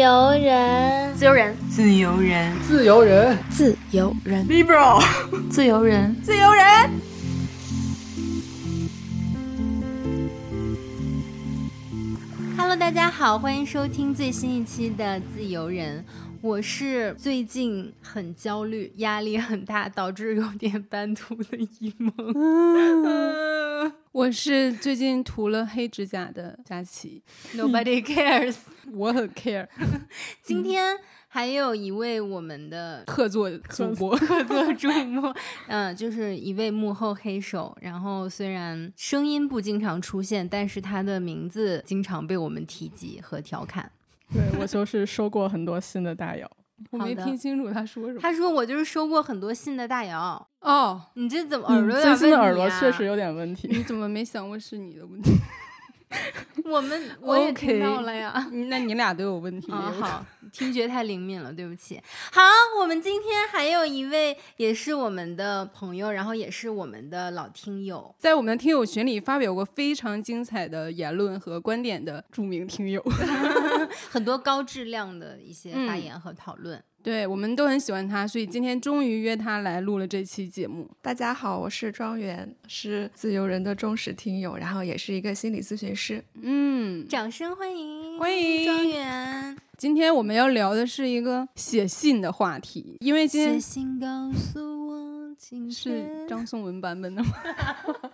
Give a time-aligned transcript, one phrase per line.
[0.00, 4.98] 由人，自由人，自由人，自由人，自由人，liberal，
[5.50, 6.64] 自由人，自由人。
[12.56, 15.98] Hello，大家好，欢迎收听最新一期的《自由人》。
[16.40, 22.14] 我是最近很焦虑、压力很大，导致有点半秃的一萌。
[24.12, 27.22] 我是最近涂了黑指甲的佳琪。
[27.54, 28.56] Nobody cares，
[28.92, 29.68] 我很 care。
[30.42, 30.98] 今天
[31.28, 34.88] 还有一位我们的客座主播，客座主
[35.20, 35.32] 播，
[35.68, 37.76] 嗯，就是一位幕后黑手。
[37.80, 43.92] 然后虽然声音不经常出现，但是他的名字经常被我们提及和调侃。
[44.32, 46.50] 对我就是收过很多新的大姚，
[46.90, 48.20] 我没听清楚他说什么。
[48.20, 50.46] 他说我就是收过很多信的大姚。
[50.60, 52.00] 哦，你这怎么耳朵？
[52.00, 53.68] 最近的耳朵确实有点问题。
[53.70, 55.30] 你怎么没想过是你的问题？
[56.64, 59.70] 我们 我也听到了呀，那你俩都有问题。
[59.70, 62.00] 好， 听觉太灵敏了，对不起。
[62.32, 62.42] 好，
[62.80, 73.02] 我们今天还有一位也是我们的朋友，然后也是我们的老听友，在我们的听友群里发表过非常精彩的言论和观点的著名听友，
[74.10, 76.82] 很多高质量的一些发言和讨论。
[77.02, 80.86] 对我们都很喜欢他，所以今天终于约他来录了这期节目。
[81.00, 86.22] 大家好，我是庄园，是自由人的忠实听友，然后也是一个心理咨询师。
[86.42, 89.56] 嗯，掌声欢迎，欢迎庄园。
[89.78, 95.34] 今天我们要聊的是一个写信的话题，因为今天写信告诉我，
[95.70, 97.30] 是张颂文版本的吗？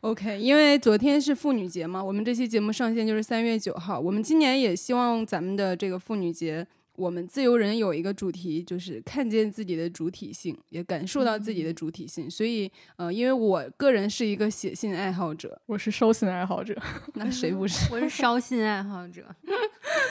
[0.00, 4.00] OK，因为昨天是妇女节嘛，我们这期节目上线就是三月九号。
[4.00, 6.66] 我们今年也希望咱们的这个妇女节。
[6.96, 12.30] 我们自由人有一个主题，就是看见自己的主体性，也感受到自己的主体性。
[12.30, 16.74] 所以，呃，因为我个人是一个写信爱好者，我是收信爱好者，
[17.14, 17.86] 那谁不是？
[17.92, 19.22] 我是烧信爱好者。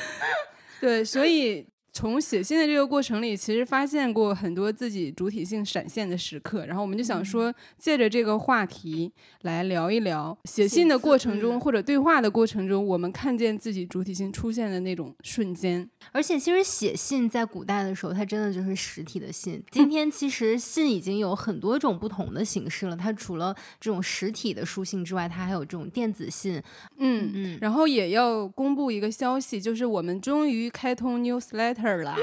[0.81, 1.65] 对，所以。
[1.93, 9.11] 从写信的这个过程里，其实发现过很多自己主体性闪现的时刻，然后我们就想说，借着这个话题
[9.43, 15.87] 来聊一聊写信的过程中或者对话的过程中，我们看见自己主体性出现的那种瞬间。
[16.11, 19.63] 而且，其实写信在古代的时候，它真的就是实体的信。
[19.69, 26.55] 今天其实信已经有很多种不同的形式了，它除了这种实体的书信之外，它还有这种电子信。
[26.97, 27.59] 嗯嗯。
[27.61, 31.82] 然后也要公布一个消息，就是我们终于开通 newsletter。
[32.03, 32.15] 啦。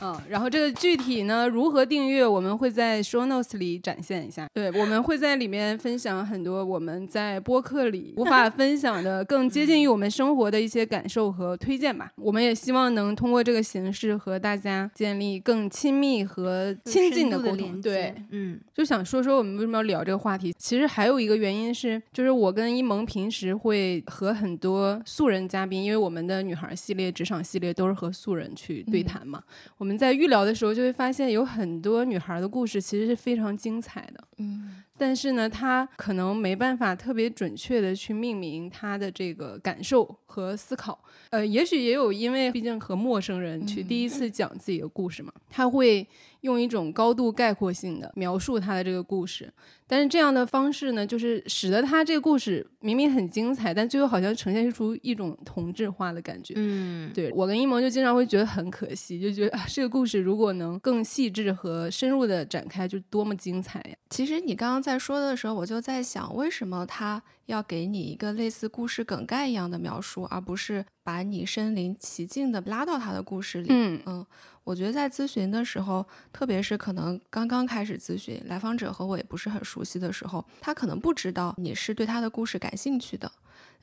[0.00, 4.48] 嗯，然后这个具体呢，如何订阅，我们会在 show notes 里展现一下。
[4.54, 12.12] 对，我们会在里面分享很多我们在播客里无法 分享的、更接近于我们生活的一些感受和推荐吧。
[12.16, 17.82] 我们也希望能通过这个形式和大家建立更亲密和亲近的沟通。
[17.82, 20.54] 对，嗯，就想说说我们为什么要聊这个话题。
[20.56, 29.42] 其实还有一个原因是，就是我跟一萌平时会和很多素人嘉宾，因为我们的女孩系列、职场系列都是和素人去对谈嘛，
[29.78, 29.87] 我。
[29.87, 34.22] 我们在预聊的时候就会发现，有很多女孩的故事其实是非常精彩的。
[34.36, 41.02] 嗯，但是呢，她可能没办法特别准确的去命名她的这个感受和思考。
[41.30, 46.06] 呃，也许也有，因为毕竟和陌生人去第一次讲自己的故事嘛，她会
[46.42, 49.52] 用一种高度概括性的描述他的这个故事。
[49.86, 56.52] 但是这样的方式呢，就是使得他这个故事明明很精彩，但最后好像呈现出一种同质化的感觉。
[56.56, 63.96] 嗯，对我跟一萌就经常会觉得很可惜，就觉得啊，这个故事如果能更细致和深入的展开，就多么精彩呀！
[64.10, 73.68] 其实你刚刚在说的时候，我就在想，为什么他要给你一个类似故事梗概一样的描述，而不是把你身临其境的拉到他的故事里？
[73.70, 74.26] 嗯嗯。
[74.64, 83.32] 我觉得在咨询的时候，特别是可能刚刚开始咨询，来访者和我也不是很熟悉的时候，他可能不知道你是对他的故事感兴趣的。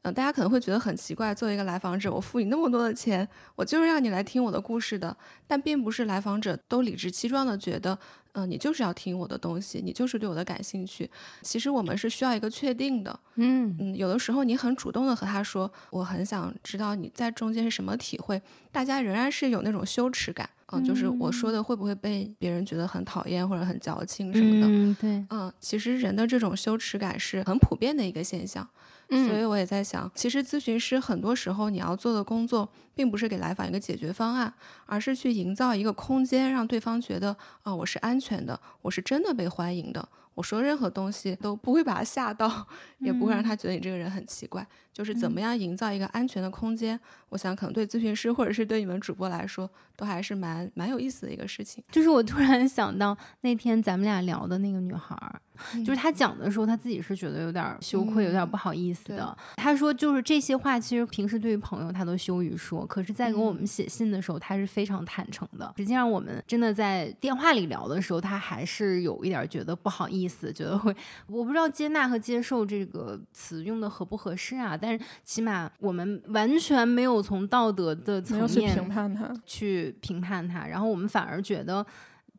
[0.04, 5.18] 嗯，大家可能会觉得很奇怪，作为一个来访者，我付你那么多的钱，我就是让你来听我的故事的。
[5.48, 7.98] 但并不是来访者都理直气壮的觉得，
[8.36, 11.10] 嗯，你就是要听我的东西，你就是对我的感兴趣。
[11.42, 20.50] 其实我们是需要一个确定的，嗯嗯，有的时候你很主动的和他说，我很想知道你在中间是什么体会，大家仍然是有那种羞耻感。
[20.72, 24.68] 嗯，就是我说的会不会被别人觉得很讨厌或者很矫情什么的？
[24.68, 28.68] 嗯，对，嗯，其实人的这种羞耻感是很普遍的一个现象。
[29.10, 34.52] 嗯，所以我也在想，其实咨询师很多时候你要做的工作，并不是给来访一个解决方案，
[34.86, 40.08] 而是去营造一个空间，让对方觉得啊，我是安全的，我是真的被欢迎的。
[40.34, 42.68] 我说任何东西都不会把他吓到，
[43.00, 44.66] 也不会让他觉得你这个人很奇怪。
[44.92, 46.98] 就是怎么样营造一个安全的空间，
[47.28, 51.84] 我想可能对咨询师或者是对你们主播来说，都还是蛮蛮有意思的一个事情。
[51.92, 55.42] 就是我突然想到那天咱们俩聊的那个女孩儿，
[55.86, 59.38] 就是她讲的时候，她自己是觉得有点羞愧，有点不好意思的。
[59.58, 65.74] 她说，就是这些话，其实平时对于朋友她都羞于说，可是，在给我们写信的时候，他是非常坦诚的。
[65.78, 70.96] 实际上，我们真的在电话里聊的时候，他还是有一点觉得不好意思，觉得会，
[71.28, 74.78] 我不知道接纳和接受这个词用的合不合适啊。
[74.78, 81.86] 但是，起码我们完全没有从道德的层面去评判他，去评判他，然后我们反而觉得。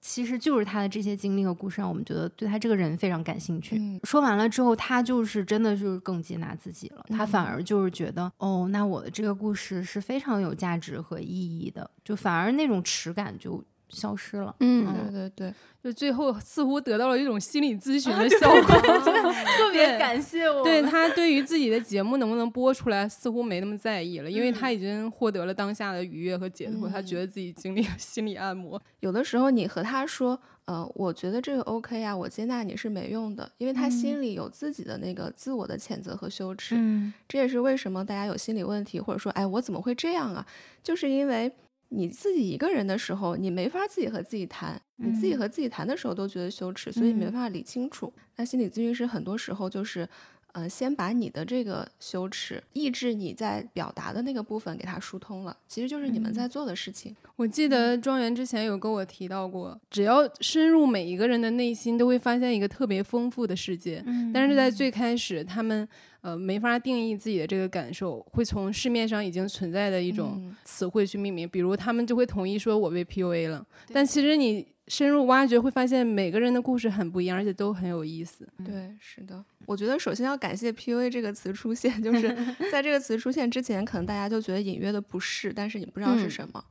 [0.08, 4.00] 其实就是他的这些经历和故事，让我们觉得对他这个人非常感兴趣。
[4.04, 7.04] 说完了之后，他就是真的就是更接纳自己了。
[7.08, 14.54] 他反而就是觉得，哦，那我的这个故事是非常有价值和意义的，就反而那种耻感就消失了。
[14.60, 15.54] 嗯，对对对。
[15.82, 18.60] 就最后似乎得到了一种心理咨询的效果，
[19.56, 20.64] 特别感谢我。
[20.64, 28.82] 对他对于自己的节目能不能播出来，似乎没那么在意了，因为他已经获得了当下的愉悦和解脱，他觉得自己经历了心理按摩。
[28.98, 36.74] 有的时候你和他说，呃，我觉得这个 OK 啊，我接纳你是没用的，因为他心里有自己的那个自我的谴责和羞耻。
[36.76, 40.44] 嗯，这也是为什么大家有心理问题，或者说，哎，我怎么会这样啊？
[40.82, 41.52] 就是因为。
[41.88, 48.12] 你自己一个人的时候，你没法自己和自己谈，你自己和自己谈的时候都觉得羞耻，所以没办法理清楚。
[48.36, 50.08] 那心理咨询师很多时候就是，
[50.56, 57.14] 呃，先把你的这个羞耻、抑制你在表达的那个部分给它疏通了，其实就是你们在做的事情。
[57.36, 64.02] 我记得庄园之前有跟我提到过，只要深入每一个人的内心，都会发现一个特别丰富的世界。
[64.32, 65.86] 但是在最开始，他们。
[66.22, 73.64] 呃，没法定义自己的这个感受，会从市面上已经存在的一种词汇去命名，比如他们就会统一说我被 PUA 了。
[73.92, 78.46] 但其实你深入挖掘，会发现每个人的故事很不一样，而且都很有意思。
[78.64, 79.44] 对，是的。
[79.66, 82.28] 我觉得首先要感谢 PUA 这个词出现，就是
[82.70, 86.64] 在这个词出现之前，可能大家就觉得隐约的不适，但是你不知道是什么。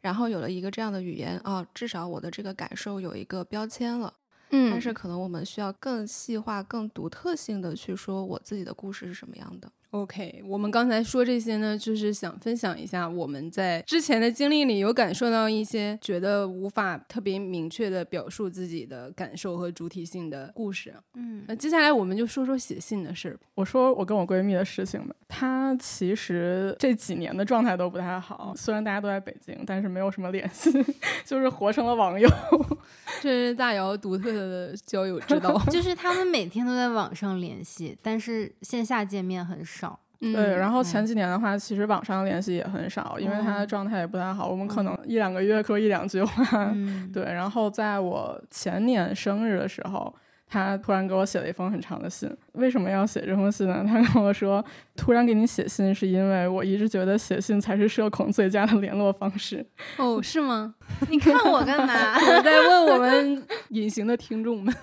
[0.00, 4.12] 然后有了一个这样的语言啊，至少我的这个感受有一个标签了。
[4.50, 9.70] 嗯，但是可能我们需要更细化、更独特性的去说我自己的故事是什么样的。
[9.90, 20.94] OK，我们刚才说这些呢，就是想分享一下我们在之前的经历里有感受到一些觉得无法特别明确的表述自己的感受和主体性的故事。
[21.14, 23.36] 嗯，那接下来我们就说说写信的事儿。
[23.56, 25.14] 我说我跟我闺蜜的事情吧。
[25.26, 30.70] 她其实这几年的状态都不太好，虽然大家都在北京，但是没有什么联系，
[31.26, 32.28] 就是活成了网友。
[33.20, 39.79] 这是大姚独特的交友之道， 就是他们每天都在网上联系，但是线下见面很少。
[40.20, 44.48] 对，然后前几年的话，其实网上联系也很少，因为他的状态也不太好。
[44.48, 46.74] 我们可能一两个月说一两句话。
[47.12, 50.14] 对，然后在我前年生日的时候。
[50.52, 53.84] 他突然给我写了一封很长的信，为什么要写这封信呢？
[53.86, 54.62] 他跟我说，
[54.96, 59.64] 突然给你写信是因为我一直觉得写信才是社恐最佳的联络方式。
[59.96, 60.74] 哦，是吗？
[61.08, 62.14] 你看我干嘛？
[62.18, 64.74] 我在问我们隐形的听众们。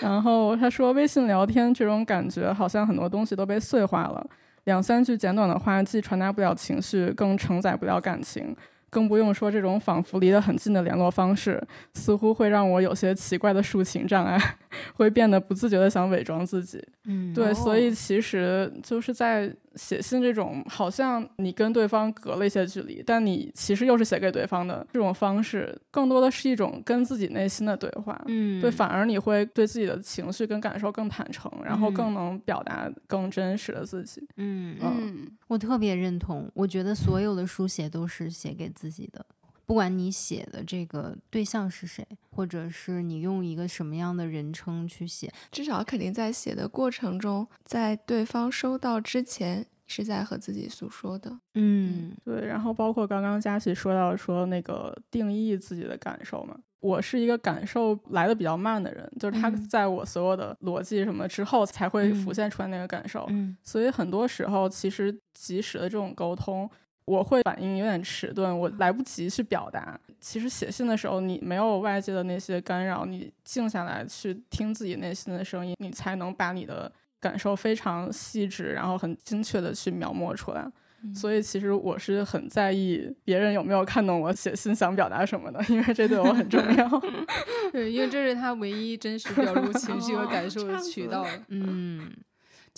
[0.00, 4.26] 然后他说，微信聊天这种感觉好像很多东西都被碎化了，
[4.64, 8.56] 两三句简短的话既传达不了情绪，更承载不了感情。
[8.90, 11.62] 更不用说这种仿佛离得很近的联络方式，
[11.94, 14.38] 似乎会让我有些奇怪的抒情障碍，
[14.94, 16.82] 会变得不自觉的想伪装自己。
[17.04, 19.54] 嗯，对，所以其实就是在。
[19.78, 28.20] 写信这种好像你跟对方隔了一些距离，但你其实又是写给对方的这种方式，更多的是一种跟自己内心的对话。
[28.26, 34.26] 嗯，对，反而你会对自己的情绪跟感受更坦诚，然后更能表达更真实的自己。
[34.36, 39.24] 嗯嗯，我特别认同，我觉得所有的书写都是写给自己的。
[39.68, 51.38] 不管你写的这个对象是谁，或者是你用一个什么样的人称去写，至少肯定在写的过程中，在对方收到之前是在和自己诉说的。
[51.52, 52.46] 嗯，对。
[52.46, 63.26] 然后包括刚刚佳琪说到说那个定义自己的感受嘛，我是一个感受来的比较慢的人，就是他在我所有的逻辑什么之后才会浮现出来那个感受。
[63.28, 66.70] 嗯，所以很多时候其实及时的这种沟通。
[67.08, 69.98] 我会反应有点迟钝，我来不及去表达。
[70.20, 80.70] 其实写信的时候，你没有外界的那些干扰，你静下来去听自己内心的声音，你才能把你的感受非常细致，然后很精确的去描摹出来。
[81.14, 87.02] 所以，其实我是很在意别人有没有看懂我写信想表达什么的，因为这对我很重要。
[87.70, 91.24] 对，因为这是他唯一真实表露情绪和感受的渠道。
[91.48, 92.10] 嗯。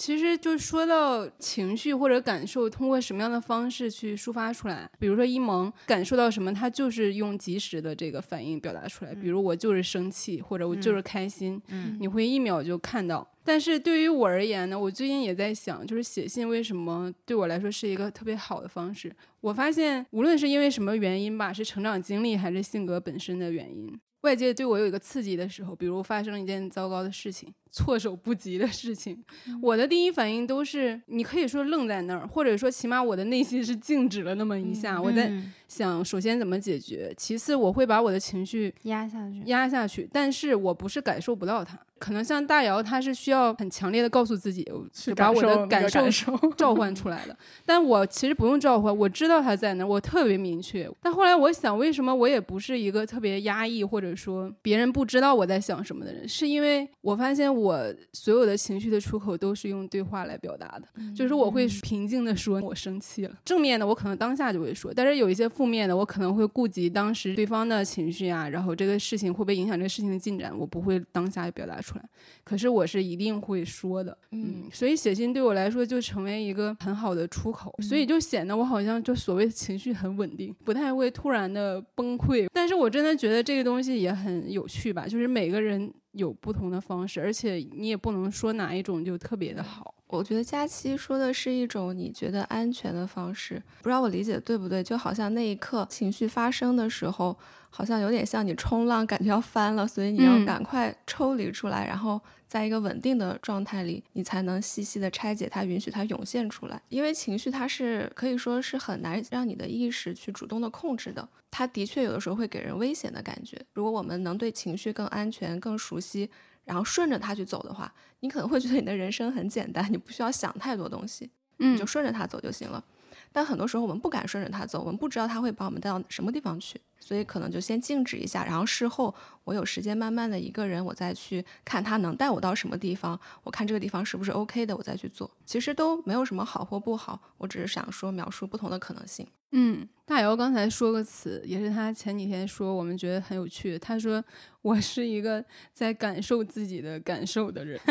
[0.01, 4.91] 其实就说到情绪或者感受，通过什么样的方式去抒发出来？
[4.99, 9.15] 比如说一萌感受到什么，他就是用及时的这个反应表达出来。
[9.15, 11.61] 比如我就是生气，或者我就是开心，
[11.99, 13.31] 你会一秒就看到。
[13.45, 19.15] 但是对于我而言呢，我最近也在想，就是写信为什么对我来说是一个特别好的方式？
[19.43, 24.01] 我发现无论是因为什么原因吧，是成长经历还是性格本身的原因。
[24.23, 29.23] 外界对我有一个刺激的时候，比如发生一件糟糕的事情、措手不及的事情，
[29.63, 47.37] 我的第一反应都是，你可以说愣在那儿，或者说起码我的内心是静止了那么一下，我在嗯想，首先怎么解决，其次我会把我的情绪压下去，压下去，但是我不是感受不到它，可能像大姚，他是需要很强烈的告诉自己，去把我的感受召唤出来的。
[47.65, 50.91] 但我其实不用召唤，我知道他在那儿，我特别明确。
[51.01, 56.27] 但后来我想，为什么我也不是一个特别压抑，或者说别人不知道我在想什么的人？
[56.27, 72.05] 是因为我发现我所有的情绪的出口都是用对话来表达的，就是我会平静的说我生气了，正面的我可能当下就会说，但是有一些负面的，我可能会顾及当时对方的情绪啊，然后这个事情会不会影响这个事情的进展，我不会当下就表达出来。
[72.45, 82.49] 可是我是一定会说的，嗯，所以写信对我来说就成为一个很好的出口，所以就显得我好像就所谓的情绪很稳定，不太会突然的崩溃。
[82.53, 89.95] 但是我真的觉得这个东西也很有趣吧，就是每个人有不同的方式，而且你也不能说哪一种就特别的好。
[90.09, 94.83] 我觉得佳期说的是一种你觉得安全的方式，不知道我理解对不对？
[94.83, 97.39] 就好像那一刻情绪发生的时候，
[97.71, 106.83] 好像有点像你冲浪，感觉要翻了，所以你要嗯赶快抽离出来，然后在一个稳定的状态里，你才能细细的拆解它，允许它涌现出来。
[106.89, 113.57] 因为情绪它是可以说是很难让你的意识去主动的控制的，它的确有的时候会给人危险的感觉。
[113.73, 116.29] 如果我们能对情绪更安全、更熟悉，
[116.65, 122.85] 然后顺着它去走的话，你可能会觉得你的人生很简单，你不需要想太多东西，嗯你就顺着它走就行了。
[123.33, 135.31] 但很多时候我们不敢顺着它走，我们不知道它会把我们带到什么地方去，所以可能就先静止一下，然后事后我有时间慢慢的一个人，我再去看它能带我到什么地方，我看这个地方是不是 OK 的，我再去做。
[135.45, 139.27] 其实都没有什么好或不好，我只是想说描述不同的可能性。
[139.53, 143.77] 嗯，大姚刚才说个词，也是他前几天说，我们觉得很有趣。
[143.81, 144.25] 他说
[144.63, 147.77] ：“我是一个在感受自己的感受的人。”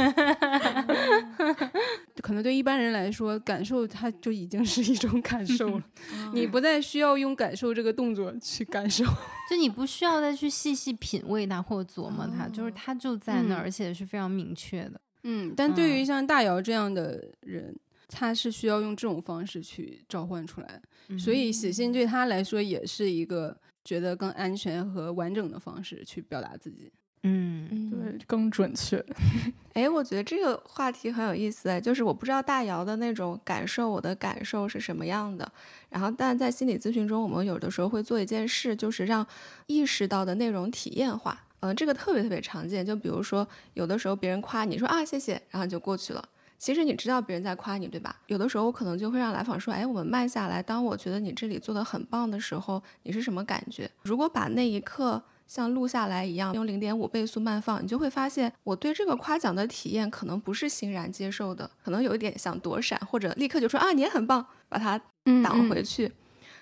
[2.21, 5.83] 可能对一般人来说，感受它就已经是一种感受了，
[6.33, 9.03] 你不再需要用感受这个动作去感受。
[9.49, 15.01] 就你不需要再去细细品味它或琢磨它，就是哦它就在那儿，嗯而且是非常明确的。
[15.23, 17.75] 嗯，但对于嗯像大姚这样的人，
[18.07, 20.81] 他是需要用这种方式去召唤出来，
[21.17, 26.91] 所以写信对他来说也是一个觉得更安全和完整的方式去表达自己。
[27.23, 29.03] 嗯，嗯，对，更准确。
[29.73, 35.49] 哎，我觉得这个话题很有意思哎，就是我不知道大姚的那种感受，我的感受是什么样的。
[35.89, 39.25] 然后，但在心理咨询中，我们有的时候会做一件事，就是让
[39.67, 41.37] 意识到的内容体验化。
[41.61, 42.85] 嗯、这个特别特别常见。
[42.85, 46.23] 就比如说，有的时候别人夸你说啊谢谢，然后你就过去了。
[46.57, 48.15] 其实你知道别人在夸你，对吧？
[48.27, 50.63] 有的时候我可能就会让来访说，哎，我们慢下来。
[50.63, 53.89] 当我觉得你这里做的很棒的时候，你是什么感觉？
[54.03, 66.11] 如果把那一刻像录下来一样，用零点五倍速慢放，你就会发现我对这个夸奖的体验可能不是欣然接受的，可能有一点想躲闪，或者立刻就说啊你也很棒，把它嗯挡回去。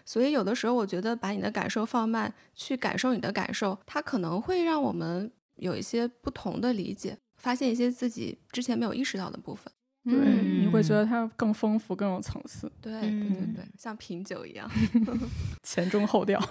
[0.06, 9.66] 所以有的时候，我觉得把你的感受放慢，去感受你的感受，它可能会让我们有一些不同的理解，发现一些自己之前没有意识到的部分。
[10.06, 14.72] 对，嗯你会觉得它更丰富、更有层次，对对对嗯对，像品酒一样。
[15.62, 16.42] 前中后调。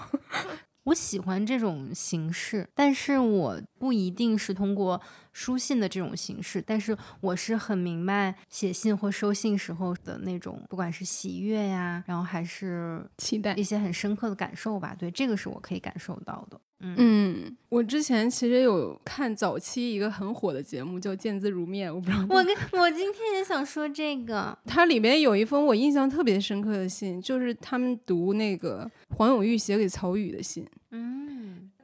[0.87, 4.99] 我喜欢这种形式，但是我不一定是通过
[5.33, 13.67] 书信的这种形式，但是我是很明白写信或收信时候的那种，不管是喜悦呀，然后还是期待一。
[13.67, 14.95] 些很深刻的感受吧。
[14.97, 16.61] 对，这个是我可以感受到的。
[16.79, 30.65] 嗯嗯，我之前其实有看早期一个很火的节目叫《见字如面》，我不知道我跟我今天也想说这个，它里面有一封我印象特别深刻的信，就是他们读那个黄永玉写给曹禺的信。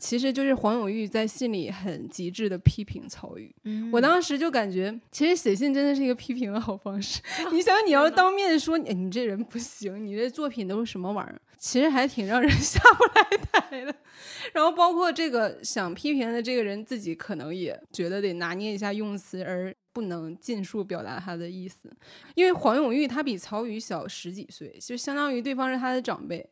[0.03, 3.55] 嗯其实就是黄永玉在信里很极致的批评曹禺。
[3.63, 7.23] 嗯，我当时就感觉，其实写信真的是一个批评的好方式。
[7.53, 13.95] 你想，你要当面说你，哎你这人不行，你这作品都是什么玩意儿，其实还挺让人 下不来台的。
[14.53, 21.89] 然后包括这个想批评的这个人自己，可能也觉得得拿捏一下用词，而不能尽数表达他的意思。
[22.35, 26.45] 因为黄永玉他比曹禺小十几岁，就相当于对方是他的长辈，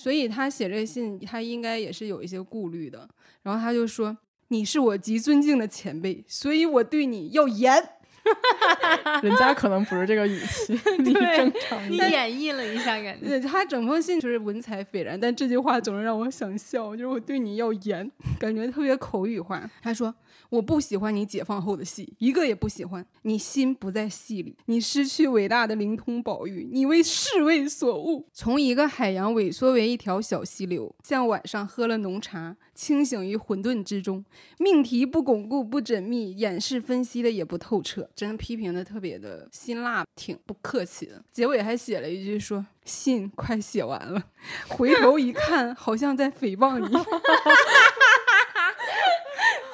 [0.00, 3.08] 所以他写这信，他应该也是有一些顾虑的。
[3.42, 7.74] 然后他就说：“你是我极尊敬的前辈，所以我对你要严。
[9.24, 11.96] ”人家可能不是这个语气， 你对正常你。
[11.96, 19.68] 演绎了一下，感觉对他整封信就是文采斐然，但这句话总是让我想笑，就是我对你要严，感觉特别口语化。
[19.82, 20.14] 他说
[20.50, 23.04] ：“我不喜欢你解放后的戏，一个也不喜欢。
[23.22, 34.24] 你心不在戏里，你失去伟大的灵通宝玉，你为世味所误，从一个海洋萎缩为一条小溪流，像晚上喝了浓茶，清醒于混沌之中。
[34.58, 41.22] 命题不巩固、不缜密，演示分析的也不透彻，真批评的特别的辛辣，挺不客气的。
[41.30, 44.22] 结尾还写了一句说：“信快写完了，
[44.68, 46.86] 回头一看，好像在诽谤你，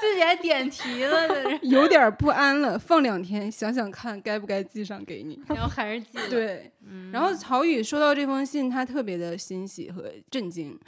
[0.05, 1.29] 自己还点题了，
[1.63, 2.79] 有点不安了。
[2.79, 6.29] 放两天，想想看该不该寄上给你。”然后还是寄了。
[6.29, 6.71] 对，
[7.11, 10.79] 然后曹宇收到这封信，他特别的欣喜和震惊。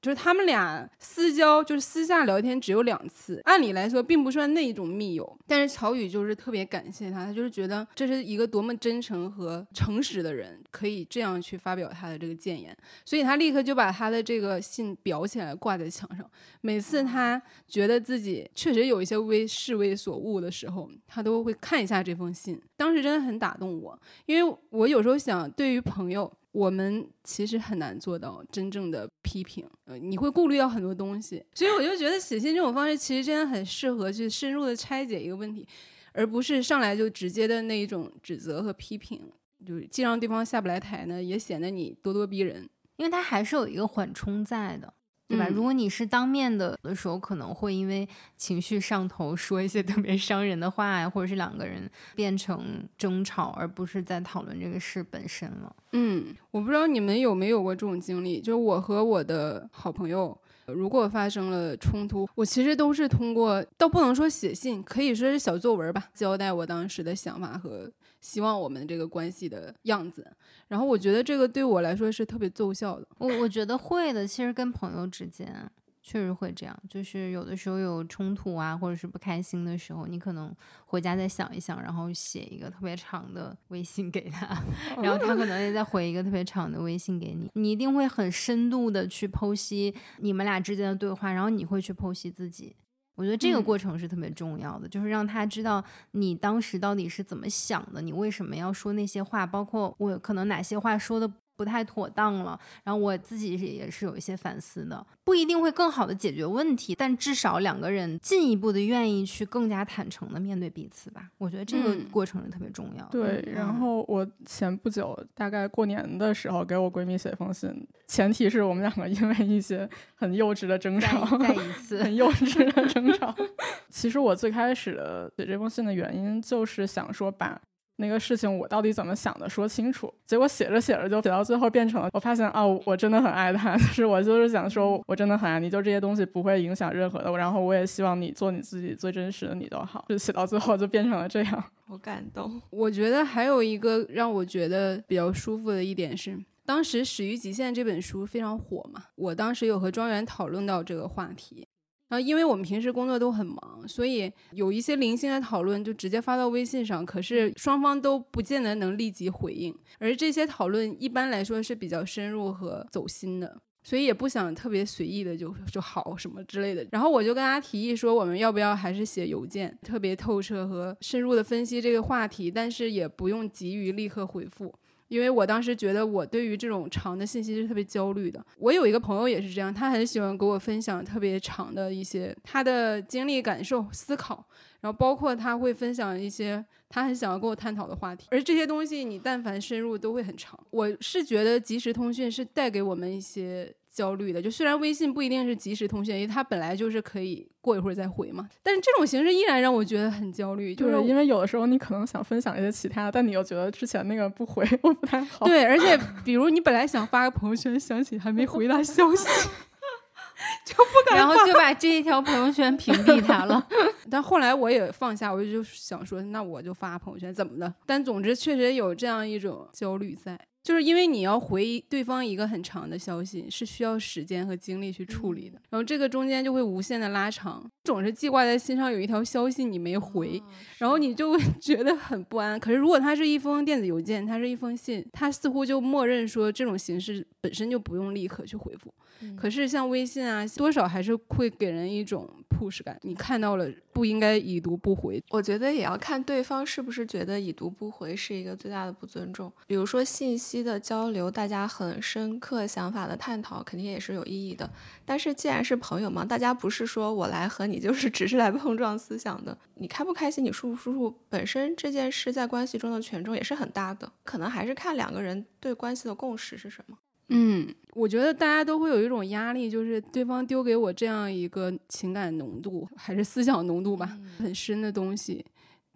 [0.00, 5.38] 就是他们俩私交，就是私下聊天只有两次，按理来说并不算那种密友。
[5.46, 16.24] 但是曹宇就是特别感谢他，他就是觉得这是一个多么真诚和诚实的人，可以这样去发表他的这个谏言，所以他立刻就把他的这个信裱起来挂在墙上。
[16.60, 22.60] 每次他觉得自己确实有一些为世为所误的时候，他都会看一下这封信。
[22.76, 35.64] 当时真的很打动我，因为我有时候想，对于朋友，我们其实很难做到真正的批评，呃，你会顾虑到很多东西，所以我就觉得写信这种方式其实真的很适合去深入的拆解一个问题，
[36.12, 39.30] 而不是上来就直接的那一种指责和批评，
[39.64, 42.68] 就是既让对方下不来台呢，也显得你咄咄逼人。
[42.96, 44.92] 因为他还是有一个缓冲在的，
[45.28, 45.46] 对吧？
[45.48, 55.74] 嗯如果你是当面的的时候，可能会因为情绪上头说一些特别伤人的话呀，或者是两个人变成争吵，而不是在讨论这个事本身了。
[55.92, 60.36] 嗯，我不知道你们有没有过这种经历，就是我和我的好朋友。
[60.66, 70.26] 如果发生了冲突，我其实都是通过，倒不能说写信，可以说是小作文吧，交代我当时的想法和希望我们这个关系的样子。
[70.68, 73.06] 然后我觉得这个对我来说是特别奏效的。
[73.18, 75.70] 我我觉得会的，其实跟朋友之间
[76.02, 80.54] 确实会这样，就是有的时候有冲突啊，或者是不开心的时候，你可能
[80.86, 84.46] 回家再想一想，然后写一个特别长的微信给他，
[85.02, 92.74] 然后他可能也再回一个特别长的微信给你，你一定会很深度的去剖析你们俩之间的对话，然后你会去剖析自己。
[93.18, 93.64] 我觉得这个嗯。
[93.64, 101.28] 过程是特别重要的，就是让他知道你当时到底是怎么想的，你为什么要说那些话，包括我可能哪些话说的
[101.58, 111.28] 不太妥当了，然后我自己也是有一些反思的，不一定会更好的解决问题，但至少两个人进一步的愿意去更加坦诚的面对彼此吧。
[111.36, 113.10] 我觉得这个嗯过程是特别重要的。
[113.10, 123.34] 对，然后我前不久大概过年的时候给我闺蜜写封信，前提是我们两个因为一些很幼稚的争吵，再一 次很幼稚的争吵。
[123.90, 127.60] 其实我最开始的写这封信的原因，就是想说把
[128.00, 130.12] 那个事情我到底怎么想的说清楚。
[130.24, 137.36] 结果写着写着就写到最后变成了，我发现哦，我真的很爱他， 就是我就是想说我真的很爱你，就这些东西不会影响任何的。
[137.36, 140.04] 然后我也希望你做你自己最真实的你都好。
[140.08, 141.64] 就写到最后就变成了这样。
[141.86, 142.60] 好感动。
[142.70, 151.66] 我觉得还有一个让我觉得比较舒服的一点是，当时《始于极限》这本书非常火嘛，我当时有和庄园讨论到这个话题。
[152.08, 159.74] 然后，因为我们平时工作都很忙，所以有一些零星的讨论就直接发到微信上，可是双方都不见得能立即回应。
[159.98, 166.86] 而这些讨论一般来说是比较深入和走心的，所以也不想特别随意的就就好什么之类的。
[166.90, 174.74] 然后我就跟他提议说，我们要不要还是写邮件，特别透彻和深入的分析这个话题，但是也不用急于立刻回复。
[175.08, 178.44] 因为我当时觉得我对于这种长的信息是特别焦虑的。
[178.58, 184.44] 我有一个朋友也是这样，他很喜欢给我分享特别长的一些他的经历、感受、思考，
[184.80, 188.26] 然后包括他会分享一些他很想要跟我探讨的话题。
[188.30, 190.58] 而这些东西你但凡深入都会很长。
[190.70, 205.46] 我是觉得即时通讯是带给我们一些焦虑的，就虽然微信不一定是即时通讯，因为它本来就是可以过一会儿再回嘛，但是这种形式依然让我觉得很焦虑，就是，因为有的时候你可能想分享一些其他的，但你又觉得之前那个不回 我不太好。
[205.46, 209.26] 对，而且比如你本来想发个朋友圈，想起还没回他消息，
[210.64, 213.66] 就不敢然后就把这一条朋友圈屏蔽他了。
[214.10, 217.74] 但后来我也放下，我就想说，那我就发朋友圈，怎么的？
[217.84, 220.38] 但总之确实有这样一种焦虑在。
[220.68, 230.42] 就是因为你要回对方一个很长的消息，是需要时间和精力去处理的，然后这个中间就会无限的拉长，总是记挂在心上有一条消息你没回，
[230.76, 232.60] 然后你就会 觉得很不安。
[232.60, 238.92] 可是如果它是一封电子邮件，它是一封信，它似乎就默认说这种形式本身就不用立刻去回复。
[239.36, 245.20] 可是像微信啊，多少还是会给人一种 push 感，你看到了不应该已读不回。
[245.30, 249.52] 我觉得也要看对方是不是觉得已读不回是一个最大的不尊重。
[249.66, 254.68] 比如说信息的交流，大家很深刻想法的探讨，肯定也是有意义的。
[255.04, 259.56] 但是既然是朋友嘛，大家不是说我来和你就是只是来碰撞思想的。
[259.74, 264.10] 你开不开心，你舒不舒服，本身这件事在关系中的权重也是很大的。
[264.24, 266.96] 可能还是看两个人对关系的共识是什么。
[267.30, 275.44] 嗯，我觉得大家都会有一种压力，就是对方丢给我这样一个情感浓度还是思想浓度吧，很深的东西，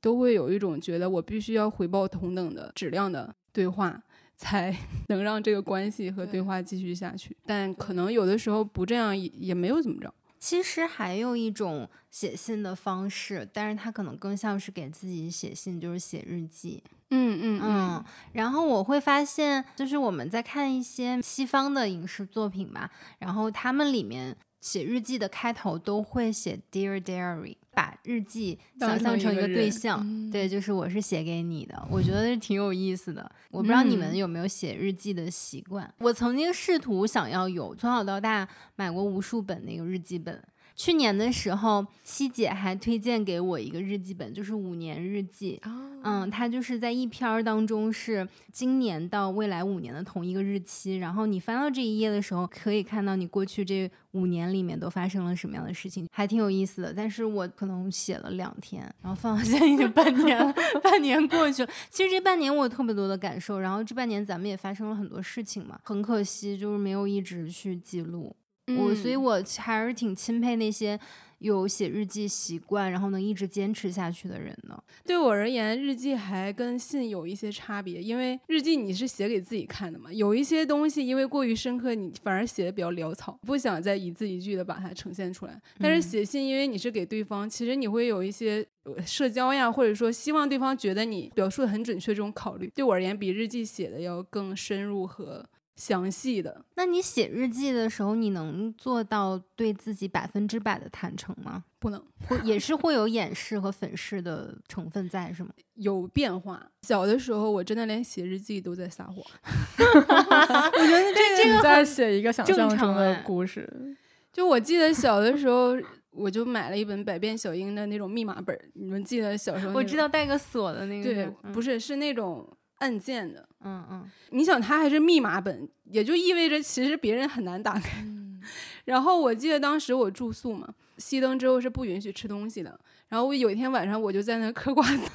[0.02, 4.02] 都会有一种觉得我必须要回报同等的质量的对话，
[4.42, 4.76] 才
[5.08, 7.36] 能让这个关系和对话继续下去。
[7.46, 10.12] 但可能有的时候不这样也也没有怎么着。
[10.40, 16.82] 其实还有一种写信的方式，但是他可能更像是给自己写信，就是写日记。
[17.10, 33.30] 嗯嗯嗯，然后我会发现，就是我们在看一些西方的影视作品吧，然后他们里面写日记的开头都会写 Dear Diary，把日记想象成一个对象，对，就是我是写给你的，我觉得挺有意思的。
[33.50, 40.42] 我不知道你们有没有写日记的习惯，我曾经试图想要有，从小到大买过无数本那个日记本。
[40.74, 45.60] 去年的时候，七姐还推荐给我一个日记本，就是五年日记。
[46.04, 56.92] 嗯，它就是在一篇儿当中是今年到未来五年的同一个日期，然后你翻到这一页的时候，可以看到你过去这五年里面都发生了什么样的事情，还挺有意思的。
[56.92, 61.70] 但是我可能写了两天，然后放到现在已经半年了， 半年过去了。
[61.88, 68.34] 其实这半年我有特别多的感受，然后这半年咱们也发生了很多事情嘛，很可惜就是没有一直去记录。
[68.68, 70.98] 我所以，我还是挺钦佩那些
[71.38, 74.80] 有写日记习惯，然后能一直坚持下去的人呢。
[75.04, 85.60] 对我而言，日记还跟信有一些差别，因为日记你是写给自己看的嘛，有一些东西因为过于深刻，你反而写的比较潦草，不想再一字一句的把它呈现出来。
[85.80, 88.64] 但是写信，因为你是给对方，其实你会有一些
[89.04, 92.70] 社交呀，或者说希望对方觉得你表述的很准确这种考虑。
[92.72, 95.44] 对我而言，比日记写的要更深入和。
[95.74, 101.64] 详细的，那你写日记的时候，你能做到对自己百分之百的坦诚吗？
[101.78, 105.50] 不能，会也是会有掩饰和粉饰的成分在，是吗？
[105.74, 106.64] 有变化。
[106.82, 109.16] 小的时候，我真的连写日记都在撒谎。
[109.16, 113.96] 我觉得这个在写一个想象中的故事。
[114.32, 115.76] 就我记得小的时候，
[116.10, 118.56] 我就买了一本《百变小樱》的那种密码本。
[118.74, 119.74] 你们记得小时候？
[119.74, 121.12] 我知道带个锁的那个。
[121.12, 122.46] 对，不是，是那种。
[122.82, 128.04] 按键的，嗯嗯，你想它还是密码本，也就意味着其实别人很难打开。
[128.86, 130.68] 然后我记得当时我住宿嘛，
[130.98, 132.76] 熄灯之后是不允许吃东西的。
[133.08, 135.10] 然后我有一天晚上我就在那嗑瓜子，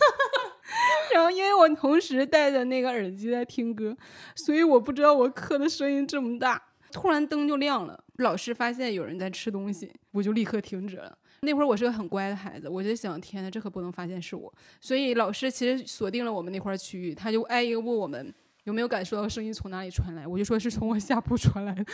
[1.14, 3.96] 然后因为我同时戴着那个耳机在听歌，
[4.36, 6.62] 所以我不知道我嗑的声音这么大。
[6.94, 11.18] 突然灯就亮了，老师发现有人在吃东西，我就立刻停止了。
[11.42, 14.52] 那会儿我是个很乖的孩子，我就想，天呐，这可不能发现是我。
[14.82, 21.86] 所以老师其实锁定了我们那块区域，他就挨一个问我们有没有感受到声音从哪里传来，我就说是从我下铺传来的。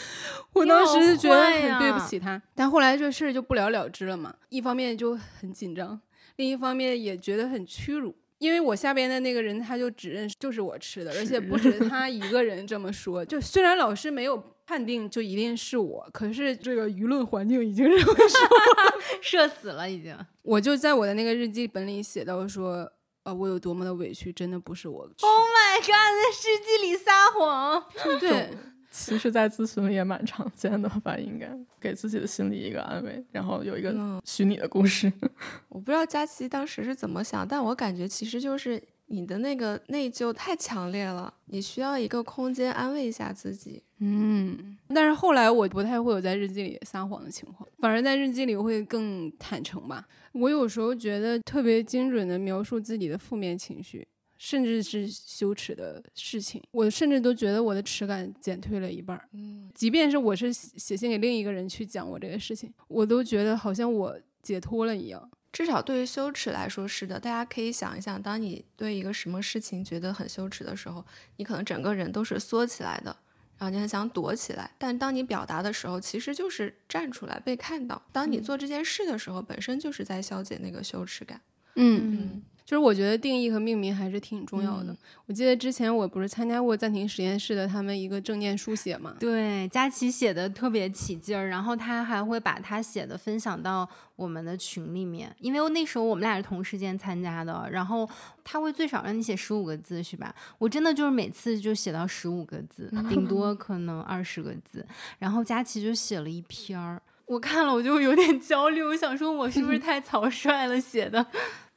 [0.53, 4.33] 我当时就觉得很对不起他，但后来这事儿就不了了之了嘛。
[4.49, 5.99] 一方面就很紧张，
[6.37, 8.15] 另一方面也觉得很屈辱。
[8.39, 13.23] 因为我下边的那个人，他就只认识就是我吃的，而且不止他一个人这么说。
[13.23, 20.17] 就虽然老师没有判定就一定是我，可是这个舆论环境已经认为是我 社死了，已经。
[20.41, 22.91] 我就在我的那个日记本里写到说，
[23.23, 25.01] 呃，我有多么的委屈，真的不是我。
[25.01, 27.83] Oh my god，在日记里撒谎，
[28.19, 28.49] 对。
[28.95, 31.49] 其实，在咨询里也蛮常见的吧，应该
[31.81, 35.11] 给自己的心理一个安慰，然后有一个虚拟的故事。
[35.69, 38.79] 我不知道佳琪当时是怎么想，但我感觉其实就是
[39.13, 43.83] 你的那个内疚太强烈了，你需要一个空间安慰一下自己。
[43.99, 50.07] 嗯，但是后来我不太会有在日记里撒谎的情况，反而在日记里会更坦诚吧。
[50.31, 54.07] 我有时候觉得特别精准的描述自己的负面情绪。
[54.35, 59.29] 甚至是羞耻的事情，我甚至都觉得我的耻感减退了一半儿。
[59.31, 65.29] 嗯，即便是我是写信给另一个人去讲我这个事情，我都觉得好像我解脱了一样。
[65.53, 67.19] 至少对于羞耻来说是的。
[67.19, 71.05] 大家可以想一想，当你对一个什么事情觉得很羞耻的时候，
[71.37, 73.15] 你可能整个人都是缩起来的，
[73.59, 74.71] 然后你很想躲起来。
[74.79, 78.01] 但当你表达的时候，其实就是站出来被看到。
[78.11, 81.39] 当你做这件事的时候，本身就是在消解那个羞耻感。
[81.75, 84.91] 嗯，就是我觉得定义和命名还是挺重要的。
[84.93, 98.07] 嗯我记得之前我不是参加过暂停实验室的他们一个正念书写嘛，对，佳琪写的特别起劲儿，然后他还会把他写的分享到我们的群里面，因为那时候我们俩是同时间参加的，然后
[98.43, 100.35] 他会最少让你写十五个字是吧？
[100.57, 104.85] 我真的就是每次就写到十五个字，顶多 可能二十个字，
[105.19, 111.25] 然后佳琪就写了一篇儿，我看了我就有点焦虑，我想说我是不是 太草率了写的？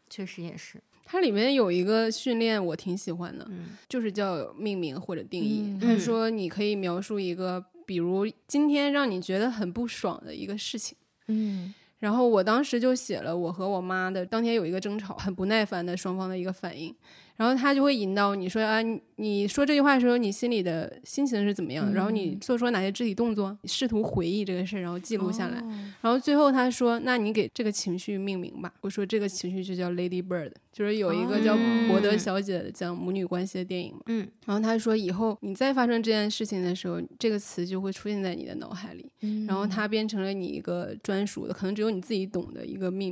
[0.08, 5.62] 确实也是，它里面有一个训练我挺喜欢的，嗯就是叫命名或者定义。
[5.62, 10.96] 嗯他说你可以描述一个，比如今天让你觉得很不爽的一个事情。
[11.28, 16.94] 嗯然后我当时就写了我和我妈的当天有一个争吵，很不耐烦的双方的一个反应。
[17.36, 21.92] 然后他就会引导你说啊，你你说这句话的时候，你心里的心情是怎么样？
[21.92, 23.56] 然后你做出哪些肢体动作？
[23.64, 25.58] 试图回忆这个事儿，然后记录下来。
[25.60, 31.56] 哦然后最后他说：“那你给这个情绪命名吧。”我说这个情绪就叫 Lady Bird，就是有一个叫
[31.88, 34.00] 伯德小姐的讲母女关系的电影嘛。
[34.06, 39.10] 嗯然后他说以后你再发生这件事情的时候，这个词就会出现在你的脑海里，
[39.48, 43.10] 然后它变成了你一个专属的，可能只有你自己懂的一个秘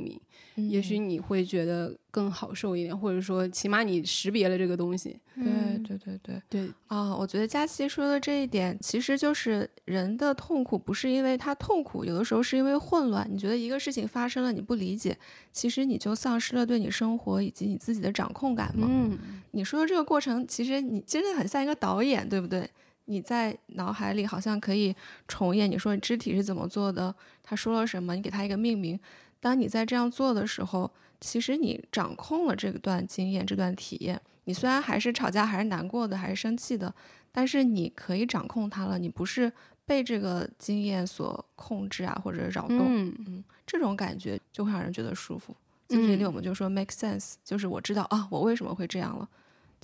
[0.55, 0.69] 密。
[0.69, 5.19] 也许你会觉得更好受一点，或者说起码你识别了这个东西。
[5.35, 5.43] 对
[5.79, 13.27] 对对对对，啊、我觉得佳琪说的这一点，其实就是人的痛苦不是因为他痛苦，有的时候是因为混乱。
[13.29, 15.17] 你觉得一个事情发生了，你不理解，
[15.51, 18.87] 其实你就丧失了对你生活以及你自己的掌控感嘛。
[18.89, 19.19] 嗯，
[19.51, 22.69] 你说的这个过程，其实你真的很像一个导演，对不对？
[23.07, 24.95] 你在脑海里好像可以
[25.27, 28.97] 重演，你说你肢体是怎么做的，他说了什么，你给他一个命名。
[29.45, 30.89] 当你在这样做的时候，
[31.21, 34.19] 其实你掌控了这段经验、这段体验。
[34.45, 36.91] 你虽然还是吵架，还是难过的，还是生气的，
[37.31, 38.97] 但是你可以掌控它了。
[38.97, 39.53] 你不是
[39.85, 42.87] 被这个经验所控制啊，或者扰动。
[42.89, 45.55] 嗯嗯这种感觉就会让人觉得舒服。
[45.87, 49.29] 咨询里嗯我们就说 make sense，、就是我知道啊，我为什么会这样了。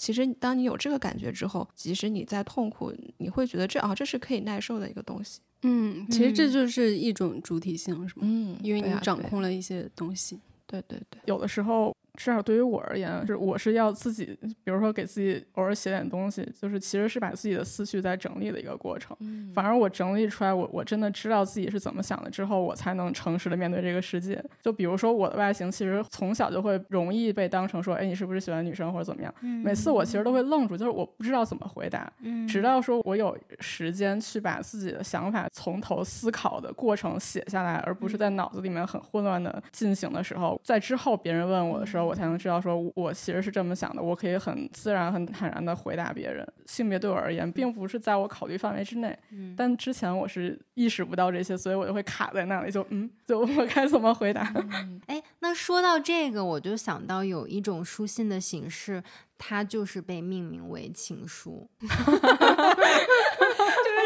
[0.02, 5.42] 其实当你有这个感觉之后，即使你在痛苦，你会觉得这啊，这是可以耐受的一个东西。
[5.62, 8.22] 嗯，其实这就是一种主体性，是吗？
[8.24, 10.40] 嗯因为你掌控了一些东西。
[10.66, 19.16] 对对对，有的时候，至少对于我而言，是我是要自己，比如说给自己偶尔写点东西，就是其实是把自己的思绪在整理的一个过程。
[19.22, 24.42] 嗯反而我整理出来，我我真的知道自己是怎么想的之后，我才能诚实的面对这个世界。
[24.62, 29.34] 就比如说我的外形，其实从小就会容易被当成说，哎，你是不是喜欢女生或者怎么样？
[29.42, 32.12] 每次我其实都会愣住，就是我不知道怎么回答。
[32.22, 46.46] 嗯直到说我有时间去把自己的想法从头思考的过程写下来，而不是在脑子里面很混乱的进行的时候，在之后别人问我的时候，我才能知道说我其实是这么想的，我可以很自然、很坦然的回答别人。
[46.66, 54.54] 性别对我而言，并不是在我考虑范围之内，嗯但之前我是意识不到这些，所以我就会卡在那里，就嗯，就我该怎么回答？
[55.08, 59.02] 哎，那说到这个，我就想到有一种书信的形式，
[59.38, 61.70] 它就是被命名为情书。
[61.80, 61.88] 就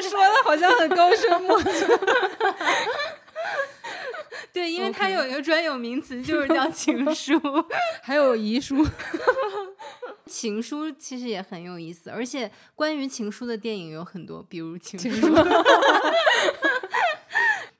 [0.01, 1.69] 是说的好像很高深莫测。
[4.55, 7.33] 对，因为它有一个专有名词，就是叫情 书。
[8.01, 8.87] 还有遗书，
[10.27, 15.27] 情书其实也很有意思，而且关于情书的电影有很多，比如情书。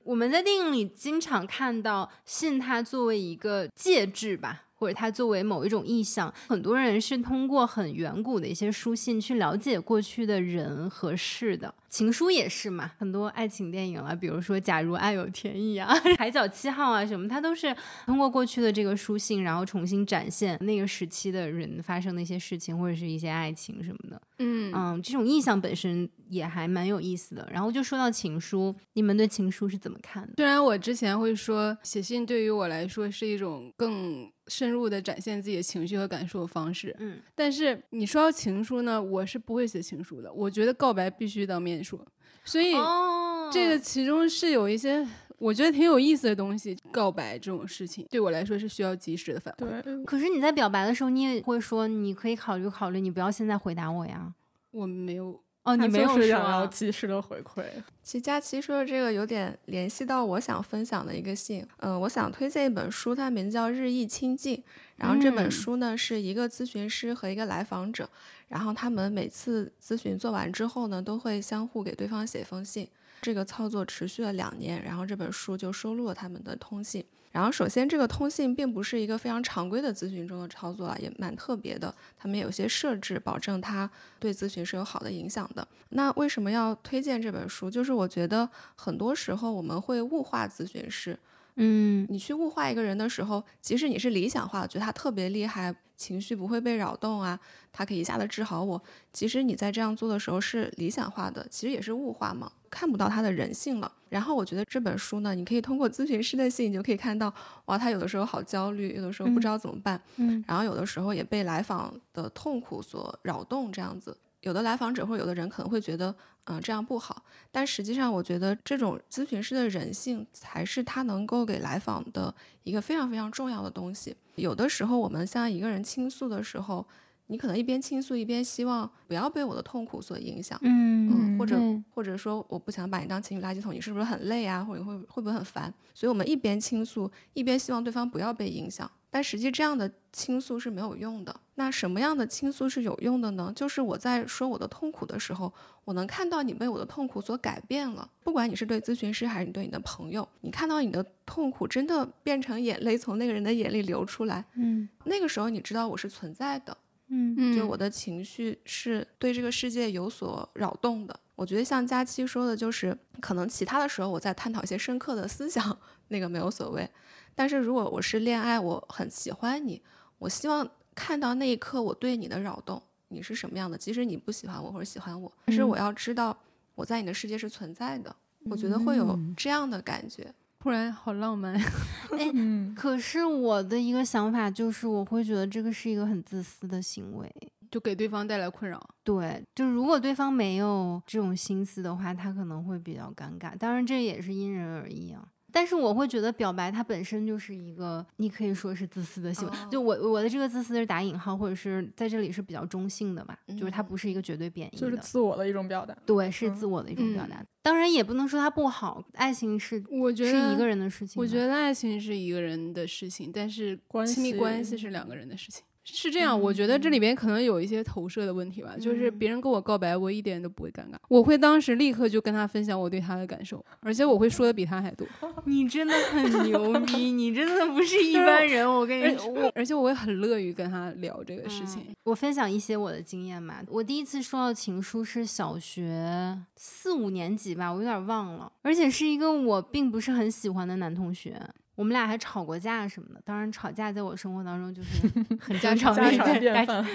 [0.03, 11.73] 我们在电影里经常看到信，它作为一个介质吧，或者它作为某一种意象，很多人是通过很远古的一些书信去了解过去的人和事的。
[11.95, 17.73] 情书也是嘛，很多爱情电影啊，比如说《假如爱有天意》啊，《海角七号》啊什么，它都是
[18.05, 24.21] 通过过去的这个书信，然后重新展现那个时期的人发生的一些事情，或者是一些爱情什么的。
[24.39, 27.47] 嗯嗯，这种意象本身也还蛮有意思的。
[27.49, 30.34] 然后就说到情书，你们对情书是怎么看的？
[30.36, 40.31] 虽然我之前会说写信对于我来说是一种更深入的展现自己的情绪和感受的方式，嗯，但是你说到情书呢，我是不会写情书的。
[40.34, 41.99] 我觉得告白必须当面说，
[42.43, 46.75] 所以哦这个其中是有一些我觉得挺有意思的东西。
[46.91, 49.81] 告白这种事情对我来说是需要及时的反馈。
[49.83, 54.33] 对，可是你在表白的时候，你也会说，你可以考虑考虑，你不要现在回答我呀。
[54.71, 57.63] 我没有，哦，你没有说想要啊及时的回馈。
[58.04, 64.58] 其实佳琪说的这个有点联系到我想分享的一个信，嗯、我想推荐一本书，它名字叫《日益亲近》。
[64.95, 68.08] 然后这本嗯书呢是一个咨询师和一个来访者，
[68.47, 72.88] 然后他们每次咨询做完之后呢，都会相互给对方写封信。
[73.21, 77.04] 这个操作持续了两年，然后这本书就收录了他们的通信。
[77.35, 81.93] 然后，首先这个通信并不是一个非常常规的咨询中的操作啊，也蛮特别的。
[82.17, 85.67] 他们有些设置，保证它对咨询是有好的影响的。
[85.89, 87.69] 那为什么要推荐这本书？
[87.69, 91.19] 就是我觉得很多时候我们会物化咨询师，
[91.57, 97.37] 嗯你去物化一个人的时候，即使你是理想化的，觉得他特别厉害，情绪不会被扰动啊，
[97.73, 98.81] 他可以一下子治好我。
[99.11, 103.89] 其实你在这样做的时候是理想化的，其实也是物化嘛，看不到他的人性了。
[104.09, 107.33] 然后我觉得这本书呢，你可以通过咨询师的信，你就可以看到，
[107.65, 114.17] 哇，他有的时候好焦虑，有的时候不知道怎么办，嗯然后有的时候也被来访的痛苦所扰动，这样子。
[114.41, 117.23] 有的来访者或者有的人可能会觉得，嗯、这样不好。
[117.51, 122.31] 但实际上，我觉得这种咨询师的人性才是他能够给来访的
[122.63, 124.15] 一个非常非常重要的东西。
[124.35, 126.85] 有的时候，我们向一个人倾诉的时候，
[127.27, 131.57] 你可能一边倾诉一边希望不要被我的痛苦所影响，嗯嗯，或者
[131.89, 134.63] 或者说我不想把你当情绪垃圾桶，你是不是很累啊？
[134.63, 135.73] 或者会会不会很烦？
[135.93, 138.89] 所以我们一边倾诉，一边希望对方不要被影响。
[139.09, 141.33] 但实际这样的倾诉是没有用的。
[141.53, 143.49] 那什么样的倾诉是有用的呢？
[143.55, 145.53] 就是我在说我的痛苦的时候，
[145.85, 148.09] 我能看到你被我的痛苦所改变了。
[148.25, 156.75] 不管你是对咨询师还是你对你的朋友，你看到你的痛苦真的变成眼泪从那个人的眼里流出来，嗯那个时候你知道我是存在的。
[157.07, 161.19] 嗯嗯就我的情绪是对这个世界有所扰动的。
[161.35, 165.77] 我觉得像佳期说的，就是可能其他的时候我在探讨一些深刻的思想，
[166.09, 166.89] 那个没有所谓。
[167.35, 169.81] 但是如果我是恋爱，我很喜欢你，
[170.17, 176.37] 我希望看到那一刻我对你的扰动，你是什么样的，即使你不喜欢我或者喜欢我，但是我要知道
[176.73, 178.15] 我在你的世界是存在的。
[178.49, 180.33] 我觉得会有这样的感觉。
[180.65, 181.56] 突然好浪漫。
[182.34, 187.32] 嗯，可是我的一个想法就是，我会觉得这个是一个很自私的行为。
[187.69, 188.84] 就给对方带来困扰。
[189.04, 193.56] 对，就如果对方没有这种心思的话，他可能会比较尴尬。
[193.56, 195.23] 当然，这也是因人而异啊。
[195.55, 199.55] 但是我会觉得表白它本身就是一个，你可以说是自私的行为。
[199.55, 204.77] 哦就我我的这个自私是打引号，或者是在这里是比较中性的吧，就是它嗯不是一个绝对贬义的。
[204.77, 205.95] 就是自我的一种表达。
[206.05, 207.45] 对，是嗯自我的一种表嗯达。
[207.61, 211.21] 当然也不能说它不好，爱情是我觉得是一个人的事情。
[211.21, 215.63] 我觉得爱情是一个人的事情，但是关亲密关系是两个人的事情。
[215.85, 218.75] 是这样，我觉得这里边可能有一些投射的问题吧。
[218.79, 225.07] 就是别人跟我告白，我一点都不会尴尬，我会当时立刻就跟他分享我对他的感受，而且我会说的比他还多。
[225.45, 228.67] 你真的很牛逼，你真的不是一般人。
[228.67, 231.81] 我跟你说，我而且我也很乐于跟他聊这个事情。
[231.87, 233.63] 嗯我分享一些我的经验吧。
[233.67, 241.41] 我第一次收到情书是小学四五年级吧，我有点忘了，而且是一个我并不是很喜欢的男同学。
[241.75, 245.07] 我们俩还吵过架什么的，当然吵架在我生活当中就是
[245.39, 246.85] 很正常的家常一件便饭。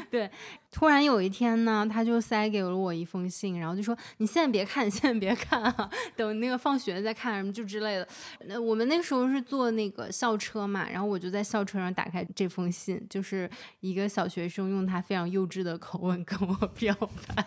[0.71, 8.09] 突然有一天呢，他就塞给了我一封信，然后就说：“你现在别看，你现在别看啊，等那个放学再看什么就之类的。”
[8.47, 16.95] 那我们那时候是坐那个校车嘛，然后我就在校车上打开这封信，就是一个小学生用他非常幼稚的口吻跟我表
[17.27, 17.45] 白。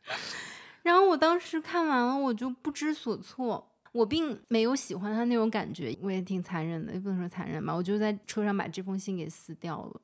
[0.82, 3.69] 然后我当时看完了，我就不知所措。
[3.92, 10.00] 我并没有喜欢他那种感觉，我也挺残忍的，也不能说残忍吧，我就在车上把这封信给撕掉了。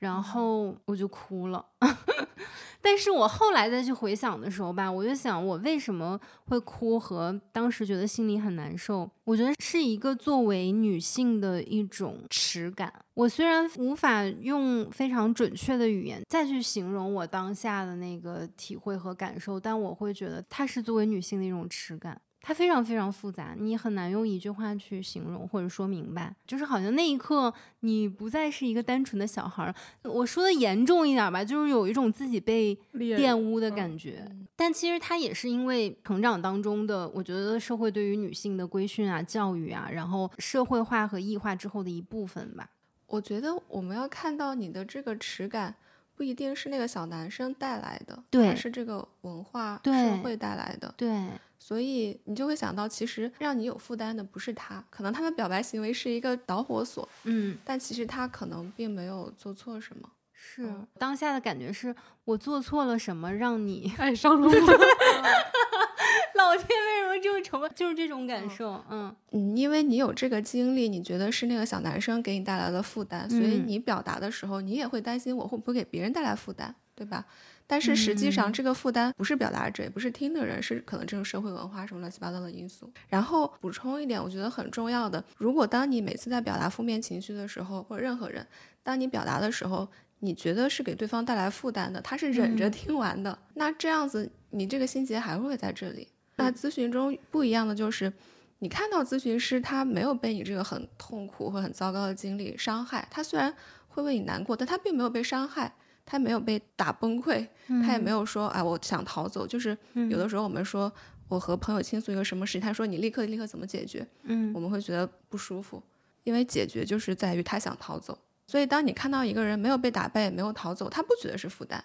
[0.00, 1.64] 然后我就哭了，
[2.82, 12.92] 但是我后来再去回想的时候吧，我就想我为什么会哭和当时觉得心里很难受，我觉得是一个作为女性的一种耻感。
[13.14, 22.20] 我虽然无法用非常准确的语言再去形容我当下的那个体会和感受，但我会觉得它是作为女性的一种耻感。
[22.46, 26.36] 它非常非常复杂，你很难用一句话去形容或者说明白。
[26.46, 29.74] 就是好像那一刻，你不再是一个单纯的小孩儿。
[30.02, 34.30] 我说的严重一点吧，就是有一种自己被玷污的嗯感觉。
[34.54, 42.68] 但其实它也是因为成长当中的，我觉得社会对于女性的规训啊、教育啊，然后社会化和异化之后的一部分吧。
[43.06, 45.74] 我觉得我们要看到你的这个耻感，
[46.16, 50.92] 不一定是那个小男生带来的，对而是这个文化社会带来的。
[50.96, 60.08] 对，所以你就会想到，其实让你有负担的不是他，可能他的表白行为是一个导火索，嗯，但其实他可能并没有做错什么。
[60.36, 64.52] 是嗯当下的感觉是我做错了什么，让你爱上了我，
[66.36, 66.93] 老天为
[67.32, 67.68] 什么这么？
[67.70, 77.24] 就是这种感受，嗯嗯，因为你有这个经历，你觉得是那个小男生给你带来的负担，所以嗯你表达的时候，你也会担心我会不会给别人带来负担，对吧？
[77.66, 82.92] 但是实际上，嗯这个负担不是表达者，也不是听的人，是可能这种社会文化什么乱七八糟的因素。
[83.08, 88.46] 然后补充一点，我觉得很重要的，如果当你每次在表达负面情绪的时候，或者任何人，
[88.82, 89.88] 当你表达的时候，
[90.20, 96.08] 你觉得是给对方带来负担的，他是忍着嗯听完的，那这样子你这个心结还会在这里。
[96.36, 98.12] 那咨询中不一样的就是，
[98.58, 103.54] 你看到咨询师他没有被你这个很痛苦或很糟糕的经历伤害，他虽然
[103.88, 107.46] 会为你难过，但他并没有被伤害，他没有被打崩溃，
[107.82, 109.46] 他也没有说哎我想逃走。
[109.46, 109.76] 就是
[110.10, 110.92] 有的时候我们说
[111.28, 115.82] 我和朋友倾诉一个什么事情，他说你立刻立刻怎么解决，嗯我们会觉得不舒服，
[116.24, 118.18] 因为解决就是在于他想逃走。
[118.46, 121.82] 所以当你看到一个人没有被打败也，没有逃走，他不觉得是负担。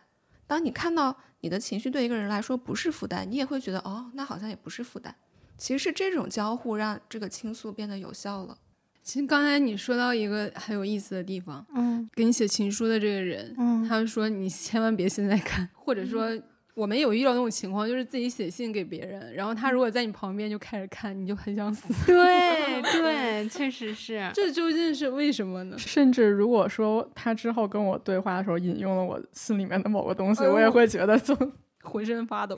[0.50, 5.16] 当你看到你的情绪对一个人来说不是负担，你也会觉得哦，那好像也不是负担。
[5.60, 8.58] 其实是这种交互让这个倾诉变得有效了。
[9.04, 16.36] 其实刚才你说到一个很有意思的地方，嗯给你写情书的这个人，嗯他说你千万别现在看，或者说
[16.76, 21.94] 我们有遇到那种情况，就是自己写信给别人，然后他如果在你旁边就开始看，你就很想死。
[22.06, 24.30] 对对，确实是。
[24.34, 25.78] 这究竟是为什么呢？
[25.78, 31.36] 甚至如果说他之后跟我对话的时候引用了我心里面的某个东西，哎我也会觉得就
[31.84, 32.56] 浑身发抖，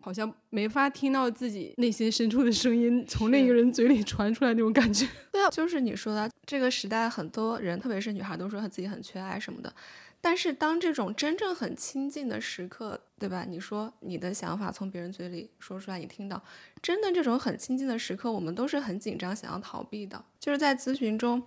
[0.00, 5.08] 好像没法听到自己内心深处的声音从另一个人嘴里传出来那种感觉。
[5.32, 9.72] 对啊，就是你说的，这个时代很多人，特别是女孩，都说她自己很缺爱什么的。
[10.20, 13.42] 但是当这种真正很亲近的时刻，对吧？
[13.48, 16.44] 你说你的想法从别人嘴里说出来，你听到，
[16.82, 20.22] 真的这种很亲近的时刻，我们都是很紧张，想要逃避的。
[20.38, 21.42] 就是在咨询中，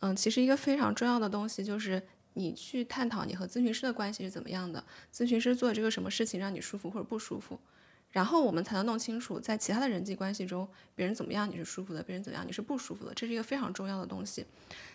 [0.00, 2.02] 嗯，其实一个非常重要的东西就是
[2.34, 7.58] 你去探讨你和咨询师的关系是怎么样的，咨询师做这个什么事情让你舒服或者不舒服。
[8.10, 14.44] 然后我们才能弄清楚，在其他的人际关系中，别人怎么样你是舒服的，别人怎么样你是不舒服的，这是一个非常重要的东西。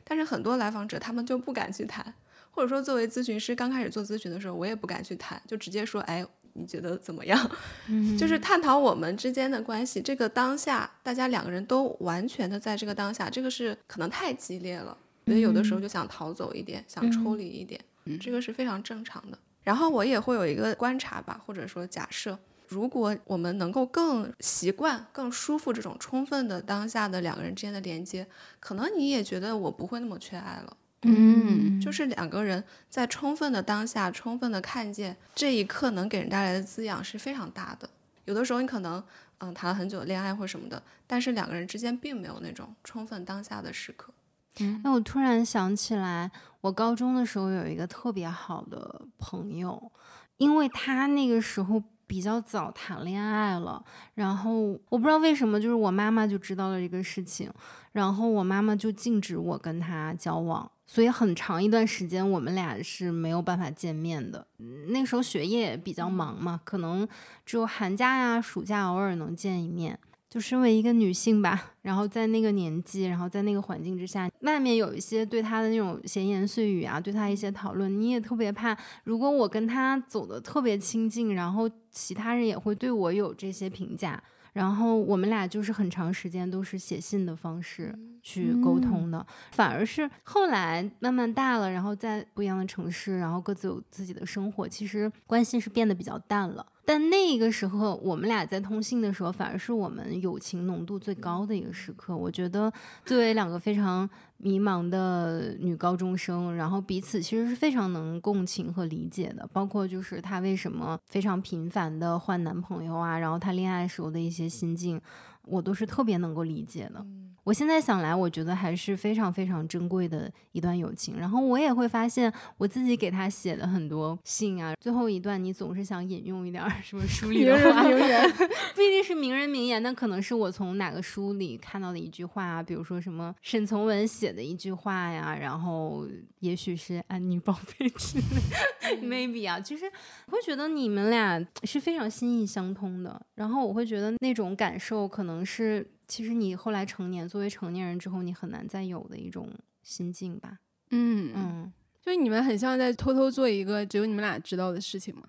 [0.04, 2.14] 但是很多来访者他们就不敢去谈，
[2.58, 7.40] 或者说作为咨询师刚开始做咨询的时候，我也不敢去谈，就直接说，哎，你觉得怎么样？
[8.18, 14.98] 就是探讨我们之间的关系，这个当下大家两个人都完全的在这个当下，这个是可能太激烈了，
[15.28, 17.80] 所以有的时候就想逃走一点，想抽离一点，
[18.20, 19.38] 这个是非常正常的。
[19.62, 22.36] 然后我也会有一个观察吧，或者说假设，
[22.68, 28.26] 如果我们能够更习惯、更舒服这种充分的当下的两个人之间的连接，
[28.60, 30.76] 可能你也觉得我不会那么缺爱了。
[31.04, 37.90] 嗯，就是两个人在充分的当下、充分的看见这一刻能给人带来的滋养是非常大的。
[38.26, 39.02] 有的时候你可能
[39.38, 44.12] 嗯谈了很久的恋爱或什么的，但是两个人之间并没有那种充分当下的时刻。
[44.60, 46.32] 哎，我突然想起来，
[46.62, 49.92] 我高中的时候有一个特别好的朋友，
[50.38, 53.86] 因为他那个时候比较早谈恋爱了，
[54.16, 57.52] 然后我不知道为什么，就是我妈妈就知道了这个事情，
[57.92, 64.48] 然后我妈妈就禁止我跟他交往，所以很长一段时间我们俩是没有办法见面的。
[64.88, 67.08] 那时候学业也比较忙嘛，可能
[67.46, 70.00] 只有寒假呀、暑假偶尔能见一面。
[70.30, 84.22] 就身为一个女性吧，然后在那个年纪，然后在那个环境之下，外面有一些对她的那种闲言碎语啊，对她一些讨论，你也特别怕，如果我跟她走的特别亲近，然后其他人也会对我有这些评价，
[84.58, 87.94] 然后我们俩就是很长时间都是写信的方式
[88.24, 96.66] 去沟通的，反而是后来慢慢大了，然后在不一样的城市，然后各自有自己的生活，其实关系是变得比较淡了。
[96.88, 102.16] 但那个时候，我们俩在通信的时候，反而是我们友情浓度最高的一个时刻。
[102.16, 102.72] 我觉得，
[103.04, 109.46] 作为两个非常迷茫的女高中生，然后彼此其实是非常能共情和理解的。
[109.52, 115.02] 包括就是她为什么非常频繁的换男朋友啊，然后她恋爱时候的一些心境，
[115.44, 117.06] 我都是特别能够理解的。
[117.48, 121.18] 我现在想来，我觉得还是非常非常珍贵的一段友情。
[121.18, 128.30] 然后我也会发现，我自己给他写的很多信啊，最后一段你总是想引用一点儿什么书里的话，人名言，
[128.76, 136.06] 不一定是名人名言，但可能是我从哪个书里看到的一句话啊，比如说什么沈从文写的一句话呀，然后
[136.42, 139.86] 也许是安妮宝贝之类， maybe 啊，就是
[140.26, 149.50] 我会觉得你们俩是非常心意相通的，然后我会觉得那种感受可能是，其实你后来成年，作为成年人之后，你很难再有的一种
[149.84, 150.60] 心境吧，
[150.92, 151.74] 嗯嗯，嗯。
[152.02, 155.24] 就是你们很像在偷偷做一个只有你们俩知道的事情嘛。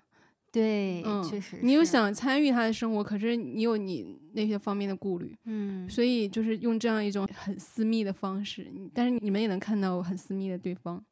[0.51, 11.03] 对，嗯，确实，你有，想参与他的生活，可是你有你那些方面的顾虑，嗯，所以就是用这样一种很私密的方式，但是你们也能看到很私密的对方，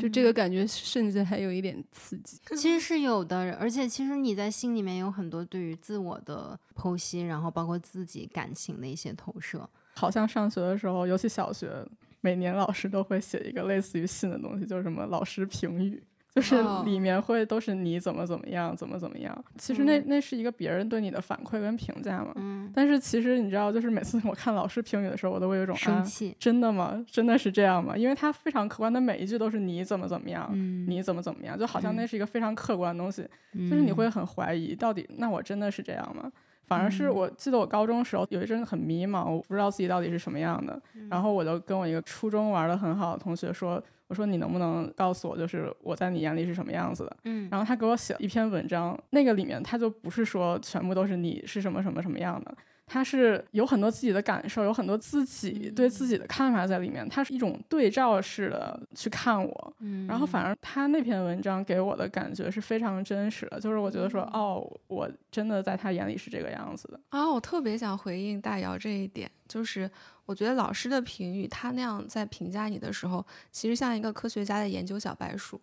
[0.00, 2.38] 就这个感觉甚至还有一点刺激。
[2.56, 9.68] 其实是有的，而且其实你在心里面有很多对于自我的剖析，然后包括自己感情的一些投射。
[9.94, 11.86] 好像上学的时候，尤其小学，
[12.20, 16.02] 每年老师都会写一个类似于信的东西，就是什么老师评语。
[16.36, 19.34] 就是哦里面会都是你怎么怎么样，怎么怎么样。
[19.56, 22.30] 其实那、嗯那是一个别人对你的反馈跟评价嘛。
[22.34, 27.02] 嗯，但是其实你知道，就是每次我看老师评语的时候，我都会有一种啊，生气，真的吗？
[27.10, 27.96] 真的是这样吗？
[27.96, 33.26] 因为他非常客观的每一句都是你怎么怎么样，嗯，你怎么怎么样，就好像嗯那是一个非常客观的东西。
[33.54, 36.30] 就就是你会很怀疑，到底那我真的是这样吗？
[36.66, 40.78] 反而是嗯我记得我高中时候有一阵很迷茫，我不知道自己到底是什么样的。
[41.08, 47.16] 然后我就跟我一个初中玩的很好的同学说，我说你能不能告诉我，就是我在你眼里是什么样子的？
[47.24, 59.76] 嗯然后他给我写了一篇文章，那个里面他就不是说全部都是你是什么什么什么样的，他是有很多自己的感受，有很多自己对自己的看法在里面，他是一种对照式的去看我。
[59.80, 67.00] 嗯然后反而他那篇文章给我的感觉是非常真实的，就是我觉得说，哦，我真的在他眼里是这个样子的。
[67.08, 69.90] 啊，我特别想回应大姚这一点，就是
[70.24, 75.60] 我觉得老师的评语，他那样在评价你的时候，其实像一个科学家在研究小白鼠，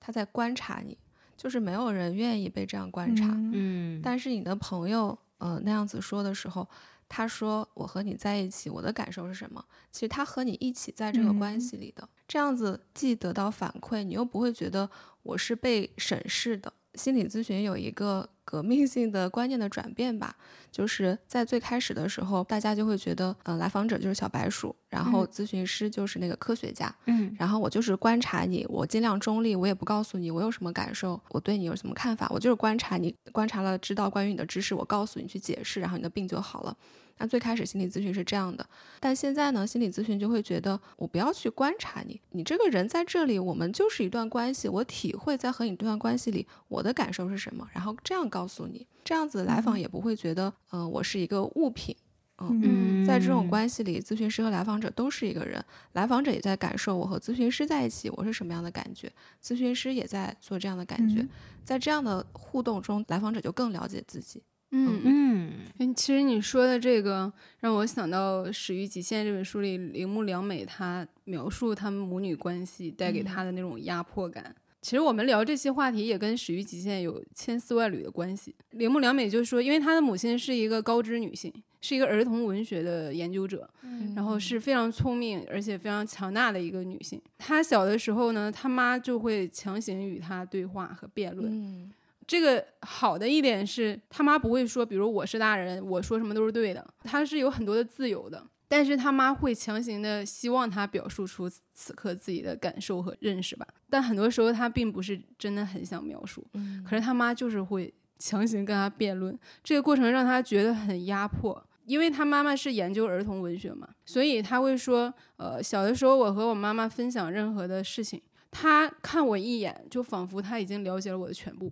[0.00, 0.98] 他在观察你，
[1.36, 3.26] 就是没有人愿意被这样观察。
[3.52, 6.68] 嗯，但是你的朋友，呃，那样子说的时候，
[7.08, 9.64] 他说我和你在一起，我的感受是什么？
[9.90, 14.88] 其实他和你一起在这个关嗯系里的，这样子既得到反馈，你又不会觉得
[15.22, 16.72] 我是被审视的。
[16.94, 20.36] 心理咨询有一个革命性的观念的转变吧，
[20.70, 25.28] 就是在最开始的时候，大家就会觉得，呃，来访者就是小白鼠，然后嗯。
[25.28, 27.34] 咨询师就是那个科学家，嗯。
[27.38, 36.76] 然后我就是观察你，我尽量中立，我也不告诉你我有什么感受，我对你有什么看法，我就是观察你，观察了知道关于你的知识，我告诉你去解释，然后你的病就好了。
[37.16, 38.66] 那最开始心理咨询是这样的，
[38.98, 51.94] 但现在呢，心理咨询就会觉得我不要去观察你，你这个人在这里，我们就是一段关系，我体会在和你这段关系里我的感受是什么，然后这样告诉你，这样子来访也不会觉得，嗯、我是一个物品。
[52.38, 59.08] 嗯，在这种关系里，咨询师和来访者都是一个人，来访者也在感受我和咨询师在一起我是什么样的感觉，
[59.40, 61.28] 咨询师也在做这样的感觉，嗯
[61.62, 64.42] 在这样的互动中，来访者就更了解自己。
[64.72, 74.54] 嗯嗯嗯，其实你说的这个让我想到《始于极限》这本书里，铃木良美她描述他们母女关系带给她的那种压迫感。
[74.84, 78.54] 其实我们聊这些话题也跟《始于极限》有千丝万缕的关系。
[78.72, 83.66] 铃木良美就说，因为她的母亲是一个高知女性，是一个儿童文学的研究者，
[84.14, 87.18] 然后是非常聪明而且非常强大的一个女性。
[87.38, 91.50] 她小的时候呢，她妈就会强行与她对话和辩论。
[91.50, 91.90] 嗯
[92.26, 98.42] 这个好的一点是，他妈不会说，比如我是大人，我说什么都是对的，他是有很多的自由的。
[98.76, 111.64] 但是他妈会强行的希望他表述出此刻自己的感受和认识吧，但很多时候他并不是真的很想描述，嗯可是他妈就是会强行跟他辩论，这个过程让他觉得很压迫。
[111.86, 118.20] 因为他妈妈是研究儿童文学嘛，所以他会说，呃，小的时候我和我妈妈分享任何的事情，
[118.50, 121.70] 他看我一眼，就仿佛他已经了解了我的全部。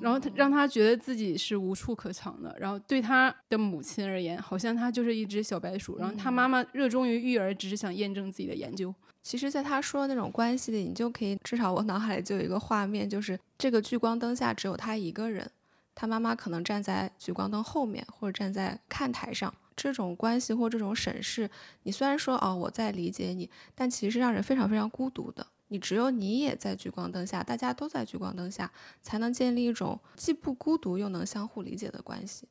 [0.00, 8.94] 然后他让他觉得自己是无处可藏的，然后对他的母亲而言，好像他就是一只小白鼠，然后他妈妈热衷于育儿，只是想验证自己的研究。
[9.22, 15.50] 其实，在他说的那种关系里，你就可以至少我脑海里就有一个画面，就是这个聚光灯下只有他一个人，
[15.94, 19.52] 他妈妈可能站在聚光灯后面，或者站在看台上。
[19.76, 21.50] 这种关系或这种审视，
[21.82, 25.44] 你虽然说哦我在理解你，但其实是让人非常非常孤独的。
[25.68, 28.70] 你只有你也在聚光灯下，大家都在聚光灯下，
[29.02, 32.46] 才能建立一种既不孤独又能相互理解的关系。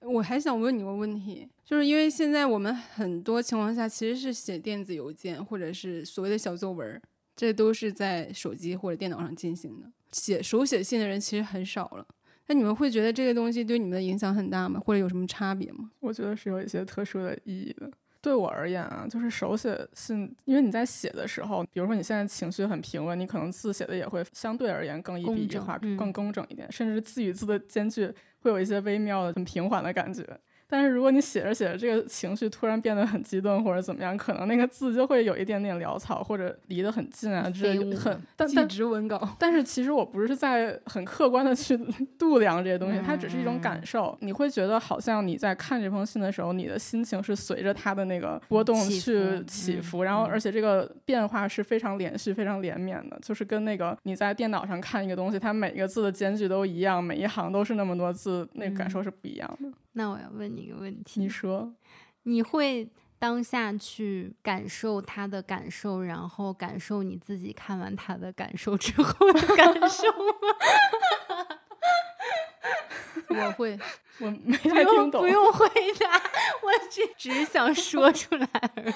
[0.00, 7.00] 我还想问你个问题，就是因为现在我们很多情况下其实是写电子邮件或者是所谓的小作文，
[7.34, 12.06] 这都是在手机或者电脑上进行的，写手写信的人其实很少了。
[12.46, 14.80] 那你们会觉得这个东西对你们的影响很大吗？
[14.80, 15.90] 或者有什么差别吗？
[16.00, 17.90] 我觉得是有一些特殊的意义的。
[18.20, 30.24] 对我而言啊，就是手写信，因为你在写的时候，比如说你现在情绪很平稳，你可能字写的也会相对而言更一笔一画，更工整一点，甚至字与字的间距会有一些微妙的、很平缓的感觉。
[30.68, 41.78] 但是如果你写着写着，这个情绪突然变得很激动或者怎么样，可能那个字就会有一点点潦草或者离得很近啊，之类的很但记但直文稿，但是其实我不是在很客观的去
[42.18, 44.16] 度量这些东西，它只是一种感嗯受。
[44.20, 59.68] 你会觉得好像你在看这封信的时候，你的心情是随着它的那个波动起去伏嗯起伏，然后嗯而且这个变化是非常连续、非常连绵的，就是跟那个你在电脑上看一个东西，它每一个字的间距都一样，每一行都是那么多字，那个感受是不一样的。
[59.98, 61.74] 那我要问你一个问题，你说，
[62.24, 62.86] 你会
[63.18, 70.34] 当下去感受他的感受，然后感受你自己看完他的感受之后的感受吗？
[73.46, 73.78] 我会。
[74.20, 74.86] 我没听懂。
[74.88, 75.68] 用不用回
[76.00, 76.16] 答，
[76.62, 78.94] 我只只是想说出来而已。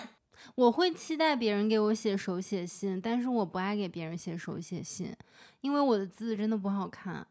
[0.54, 5.14] 我会期待别人给我写手写信，但是我不爱给别人写手写信，
[5.60, 7.26] 因为我的字真的不好看。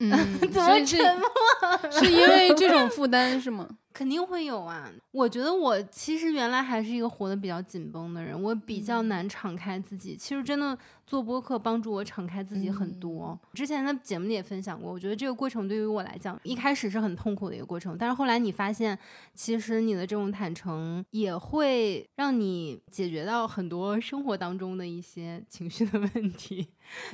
[0.00, 1.90] 嗯， 怎所以是么沉默？
[1.92, 3.68] 是因为这种负担是吗？
[3.92, 4.90] 肯定会有啊！
[5.10, 10.16] 我觉得我其实原来还是一个活得比较紧绷的人，我比较难敞开自己。
[10.16, 10.76] 其实真的
[11.06, 13.38] 做播客帮助我敞开自己很多。
[13.52, 18.96] 之前的节目里也分享过，我觉得这个过程对于我来讲，一开始是很痛苦的一个过程，但是后来你发现，
[19.34, 26.66] 其实你的这种坦诚也会让你解决到很多生活当中的一些情绪的问题。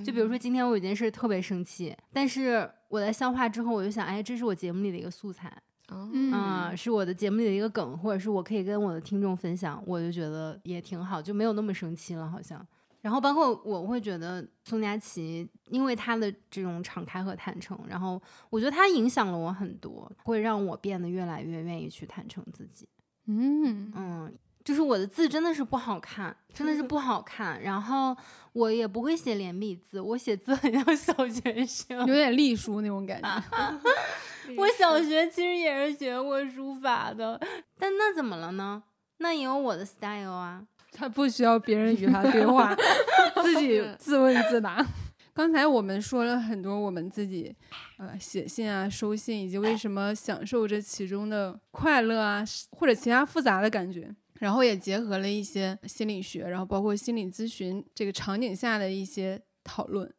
[0.04, 5.50] 就比如说今天我有件事特别生气，但是我在消化之后，我就想，哎，这是我节目里的一个素材。
[5.88, 12.66] 嗯啊、是我的节目里的一个梗，或者是我可以跟我的听众分享，我就觉得也挺好，就没有那么生气了，好像。
[13.02, 18.20] 然后包括我会觉得宋佳琪，因为她的这种敞开和坦诚，然后
[18.50, 22.88] 我觉得她影响了我很多，会让我变得越来越愿意去坦诚自己。
[23.26, 24.34] 嗯，嗯，
[24.64, 27.62] 就是我的字真的是不好看，真的是不好看。
[27.62, 28.16] 然后
[28.52, 32.00] 我也不会写连笔字，我写字很像小学生。
[32.08, 33.28] 有点隶书那种感觉。
[34.56, 37.40] 我小学其实也是学过书法的，
[37.78, 38.82] 但那怎么了呢？
[39.18, 40.62] 那也有我的 style 啊。
[40.92, 42.74] 他不需要别人与他对话，
[43.42, 44.86] 自己 自问自答。
[45.34, 47.54] 刚才我们说了很多我们自己，
[47.98, 54.14] 呃，写信啊、收信，以及为什么享受这其中的快乐啊，或者其他复杂的感觉。
[54.38, 60.10] 然后也结合了一些心理学，然后包括心理咨询这个场景下的一些讨论。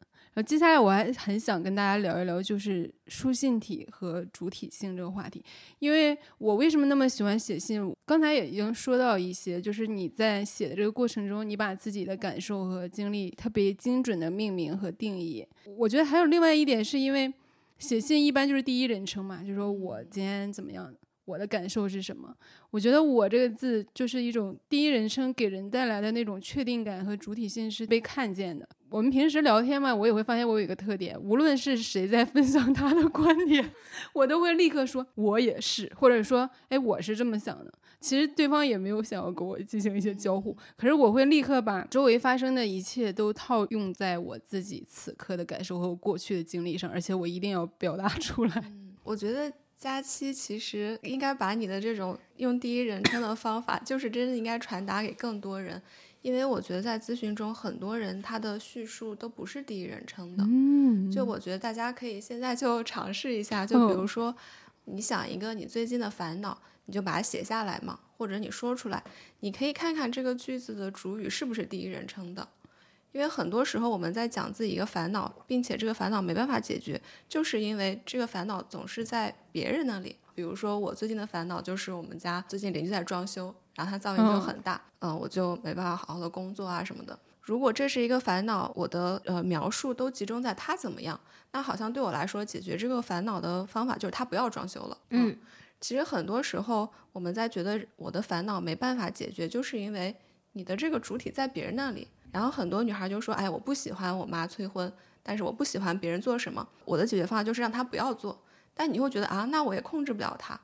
[0.42, 5.42] 接下来我还很想跟大家聊一聊，就是书信体和主体性这个话题。
[5.78, 7.94] 因为我为什么那么喜欢写信？
[8.06, 15.46] 刚才也已经说到一些，就是你在写的这个过程中，你把自己的感受和经历特别精准的命名和定义。
[15.76, 17.32] 我觉得还有另外一点，是因为
[17.78, 22.34] 写信一般就是第一人称嘛，就说我今天怎么样，我的感受是什么。
[22.70, 28.68] 我觉得“我”这个字就是一种第一人称给人带来的那种确定感和主体性是被看见的。
[28.90, 33.72] 我们平时聊天嘛，我也会发现我有一个特点，无论是谁在分享他的观点，
[34.14, 37.72] 我都会立刻说“我也是”，或者说“哎，我是这么想的”。
[38.00, 48.72] 其实对方也没有想要跟我进行一些交互，可是我会立刻把周围发生的一切都套用在我自己此刻的感受和过去的经历上，而且我一定要表达出来。
[49.02, 55.82] 我觉得佳期其实应该把你的这种用第一人称的方法，就是真的应该传达给更多人，
[56.28, 60.44] 因为我觉得在咨询中，很多人他的叙述都不是第一人称的。
[60.46, 64.34] 嗯就我觉得大家可以现在就尝试一下，就比如说，
[64.84, 69.02] 你想一个你最近的烦恼，你就把它写下来嘛，或者你说出来，
[69.40, 72.46] 你可以看看这个句子的主语是不是第一人称的。
[73.12, 80.16] 因为很多时候我们在讲自己一个烦恼，并且这个烦恼没办法解决，就是因为这个烦恼总是在别人那里。
[80.34, 87.16] 比如说我最近的烦恼就是我们家最近邻居在装修，然后他噪音就很大，嗯、我就没办法好好的工作啊什么的。
[87.40, 91.18] 如果这是一个烦恼，我的呃描述都集中在他怎么样，
[91.52, 94.98] 那好像对我来说解决这个烦恼的方法就是他不要装修了。
[95.10, 95.38] 嗯，
[95.80, 100.14] 其实很多时候我们在觉得我的烦恼没办法解决，就是因为
[100.54, 102.08] 你的这个主体在别人那里。
[102.30, 108.38] 然后很多女孩就说：“哎，我不喜欢我妈催婚，但是我不喜欢别人做什么，我的解决方法就是让她不要做。”
[108.74, 110.60] 但你会觉得啊，那我也控制不了她，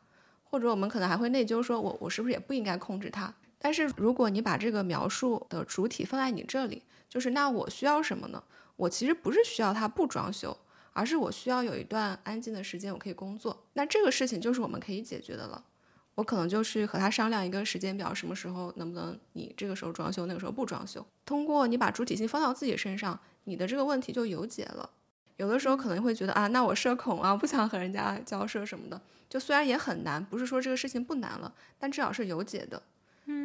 [0.55, 3.35] 或者我们可能还会内疚，说我我是不是也不应该控制她？
[3.59, 8.41] 但是如果你把这个描述的主体放在你这里，就是那我需要什么呢？
[8.77, 10.57] 我其实不是需要她不装修，
[10.93, 13.65] 而是我需要有一段安静的时间，我可以工作。
[13.73, 15.65] 那这个事情就是我们可以解决的了。
[16.15, 21.05] 我可能就去和他商量一个时间表，什么时候能不能你这个时候装修，那个时候不装修。
[21.27, 24.89] 通过你把主体性放到自己身上，你的这个问题就有解了。
[25.37, 29.01] 有的时候可能会觉得啊，那我社恐啊，不想和人家交涉什么的。
[29.29, 32.81] 就虽然也很难，不是说这个事情不难了，但至少是有解的。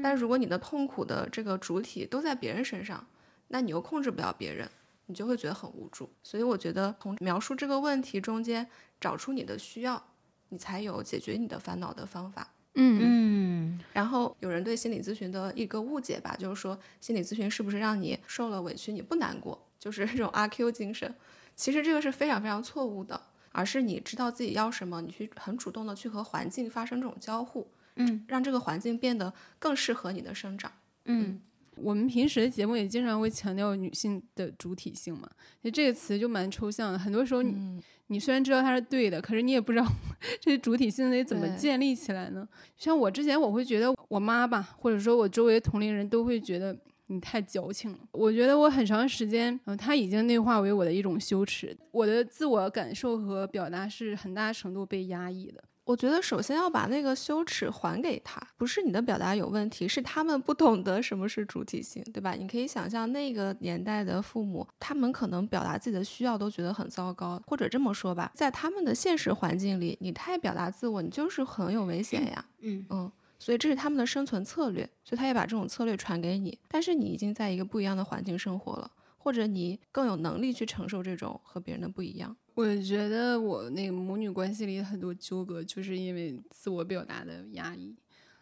[0.03, 3.07] 但如果你的痛苦的这个主体都在别人身上，
[3.47, 4.69] 那你又控制不了别人，
[5.07, 6.07] 你就会觉得很无助。
[6.21, 8.67] 所以我觉得从描述这个问题中间
[8.99, 10.03] 找出你的需要，
[10.49, 12.47] 你才有解决你的烦恼的方法。
[12.75, 21.11] 嗯嗯然后有人对心理咨询的一个误解吧，就是说心理咨询是不是让你受了委屈你不难过，就是这种阿 Q 精神。
[21.59, 23.19] 其实这个是非常非常错误的，
[23.51, 30.71] 而是你知道自己要什么，你去很主动的去和环境发生这种交互，嗯让这个环境变得更适合你的生长。
[31.03, 31.41] 嗯
[31.75, 35.29] 我们平时的节目也经常会强调女性的主体性嘛，
[35.61, 36.97] 其实这个词就蛮抽象的。
[36.97, 39.85] 很多时候你、你虽然知道它是对的，可是你也不知道
[40.39, 42.47] 这主体性得怎么建立起来呢？
[42.77, 46.77] 像我之前我会觉得我妈吧，或者说我周围同龄人都会觉得
[47.09, 47.97] 你太矫情了。
[48.11, 55.63] 我觉得我很长时间，嗯、它已经内化为我的一种羞耻，我的自我感受和表达是很大程度被压抑的。
[55.85, 62.33] 我觉得首先要把那个羞耻还给他，不是你的表达有问题，是他们不懂得什么是主体性，对吧？
[62.33, 72.45] 你可以想象那个年代的父母，他们可能表达自己的需要都觉得很糟糕，或者这么说吧，在他们的现实环境里，你太表达自我，你就是很有危险呀。
[72.59, 76.59] 嗯嗯，所以这是他们的生存策略，所以他也把这种策略传给你。
[76.67, 82.35] 但是你已经在一个不一样的环境生活了，或者你更有能力去承受这种和别人的不一样。
[82.55, 87.95] 我觉得我那个母女关系里很多纠葛，就是因为自我表达的压抑。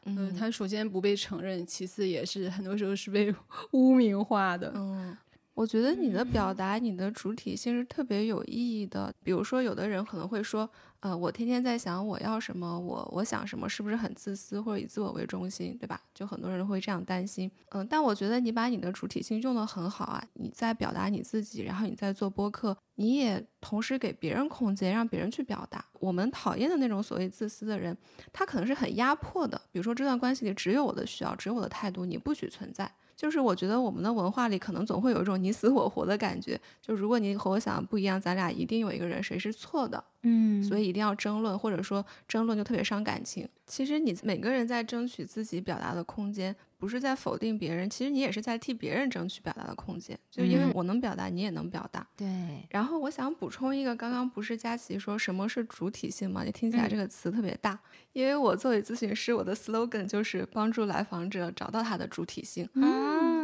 [0.05, 3.31] 嗯，他首先不被承认，其次也是很多时候是被
[3.73, 4.71] 污名化的。
[4.73, 5.15] 嗯，
[5.57, 9.11] 我觉得你的表达，你的主体性是特别有意义的。
[9.23, 10.69] 比如说，有的人可能会说。
[10.99, 16.01] 呃，我天天在想我要什么，我我想什么，是不是很自私或者以自我为中心，对吧？
[16.11, 17.49] 就很多人会这样担心。
[17.69, 25.85] 嗯，但我觉得你把你的主体性用得很好啊，你在表达你自己，然后你在做播客，你也同时给别人空间，让别人去表达。
[25.99, 27.95] 我们讨厌的那种所谓自私的人，
[28.33, 29.61] 他可能是很压迫的。
[29.71, 32.91] 比如说这段关系里只有我的需要，只有我的态度，你不许存在。
[33.17, 43.49] 就是我觉得我们的文化里可能总会有一种你死我活的感觉，就如果你和我想的不一样，咱俩一定有一个人谁是错的，嗯，所以一定要争论，或者说争论就特别伤感情。
[43.65, 46.55] 其实你每个人在争取自己表达的空间。
[46.77, 50.17] 不是在否定别人，其实你也是在替别人争取表达的空间。
[50.29, 52.07] 就因为我能表达，你也能表达。
[52.15, 52.27] 对。
[52.69, 56.43] 然后我想补充一个，刚刚不是佳琪说什么是主体性吗？
[56.43, 57.79] 你听起来这个词特别大。
[58.13, 62.67] 因为我作为咨询师，我的 slogan 就是帮助来访者找到他的主体性。
[62.73, 63.36] 嗯。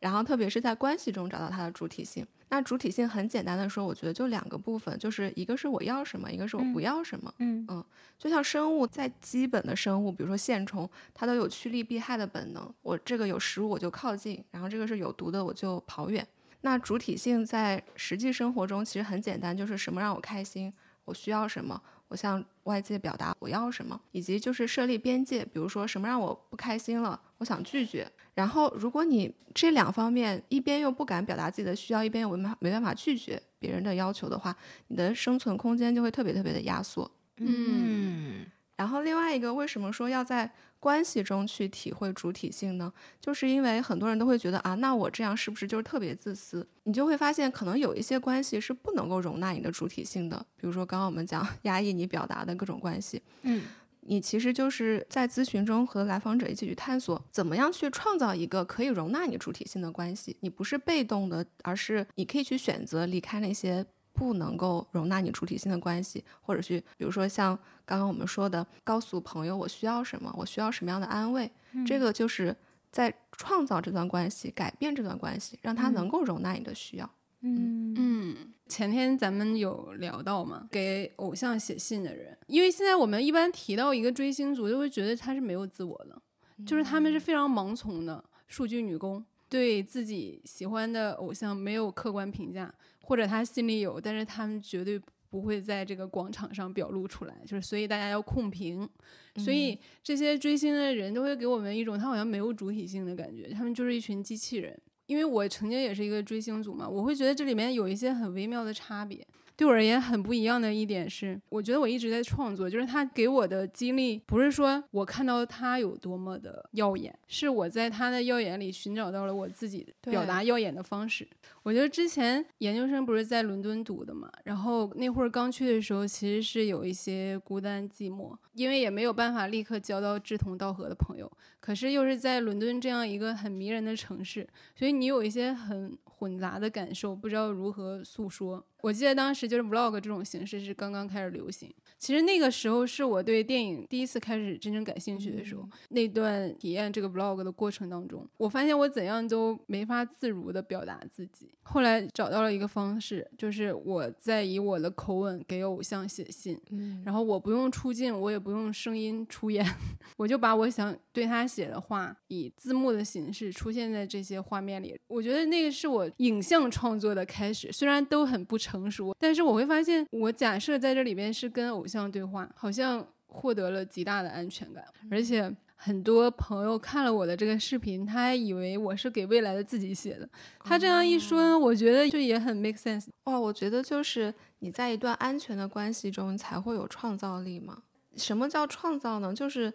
[0.00, 2.26] 然后特别是在关系中找到它的主体性。
[2.50, 7.34] 那主体性很简单的说，我觉得就两个部分，就是一个是我要什么，一个是我不要什么。
[7.38, 7.84] 嗯嗯，
[8.16, 12.72] 就像生物在基本的生物，比如说线虫，它都有趋利避害的本能。
[12.82, 16.24] 我这个有食物我就靠近，然后这个是有毒的我就跑远。
[16.60, 20.72] 那主体性在实际生活中其实很简单，就是什么让我开心，
[21.04, 21.82] 我需要什么，
[22.14, 28.10] 向外界表达我要什么，以及就是设立边界，比如说什么让我不开心了，我想拒绝。
[28.34, 34.56] 然后，如果你这两方面一边又不敢表达自己的需要，一边又没没办法拒绝别人的要求的话，
[34.88, 37.10] 你的生存空间就会特别特别的压缩。
[37.36, 38.46] 嗯。
[38.76, 40.50] 然后另外一个，为什么说要在
[40.80, 42.92] 关系中去体会主体性呢？
[43.20, 46.66] 就是因为很多人都会觉得啊，那我这样是不是就是特别自私？
[46.84, 50.36] 你就会发现，可能有一些关系是不能够容纳你的主体性的。
[50.56, 53.22] 比如说刚刚我们讲 压抑你表达的各种关系。
[53.42, 53.62] 嗯。
[54.06, 60.36] 你其实就是在咨询中和来访者一起去探索，怎么样去创造一个可以容纳你主体性的关系。
[60.40, 63.82] 你不是被动的，而是你可以去选择离开那些
[64.14, 71.50] 不能够容纳你主体性的关系，或者去，比如说像刚刚我们说的，告诉朋友我需要什么，我需要什么样的安慰。
[71.84, 72.56] 这个就是
[72.90, 77.10] 在创造这段关系，改变这段关系，让他能够容纳你的需要。
[77.40, 78.36] 嗯嗯。
[78.66, 86.22] 前天咱们有聊到嘛，给偶像写信的人，因为现在我们一般提到一个追星族，就会觉得他是没有自我的，
[86.64, 92.72] 就是他们是非常盲从的数据女工，对自己喜欢的偶像没有客观评价，
[93.04, 95.00] 或者他心里有，但是他们绝对
[95.30, 98.88] 不会在这个广场上表露出来，就是所以大家要控评，
[99.36, 104.76] 所以这些追星的人都会给我们一种他好像没有主体性的感觉，他们就是一群机器人。
[105.06, 109.26] 因为我曾经也是一个追星族嘛，我会觉得这里面有一些很微妙的差别。
[109.56, 121.28] 对我而言很不一样的一点是，我觉得我一直在创作，就是他给我的激励不是说我看到他有多么的耀眼，是我在他的耀眼里寻找到了我自己表达耀眼的方式。
[121.62, 131.30] 我觉得之前研究生不是在伦敦读的嘛，然后那会儿刚去的时候，其实是有一些孤单寂寞，因为也没有办法立刻交到志同道合的朋友，
[131.60, 135.96] 可是又是在伦敦这样一个很迷人的城市，所以你有一些很。
[136.16, 138.64] 混杂的感受，不知道如何诉说。
[138.84, 141.72] 我记得当时就是 vlog 这种形式是刚刚开始流行。
[141.98, 145.66] 其实那个时候是我对电影第一次开始真正感兴趣的时候。
[145.88, 151.50] 那段体验这个 vlog 的过程当中，我发现我怎样都没法自如的表达自己。
[151.62, 156.60] 后来找到了一个方式，就是我在以我的口吻给偶像写信，
[157.06, 159.66] 然后我不用出镜，我也不用声音出演，
[160.18, 164.94] 我就把我想对他写的话以字幕的形式出现在这些画面里。
[165.06, 180.28] 我觉得那个是我影像创作的开始，虽然都很不成熟，但是我会发现，我假设在这里边是跟偶像对话，好像获得了极大的安全感，而且很多朋友看了我的这个视频，他还以为我是给未来的自己写的。
[180.60, 183.08] 他这样一说，我觉得就也很 make sense。
[183.24, 187.82] 哇，我觉得就是你在一段安全的关系中才会有创造力嘛。
[188.16, 189.32] 什么叫创造呢？
[189.34, 189.72] 就是。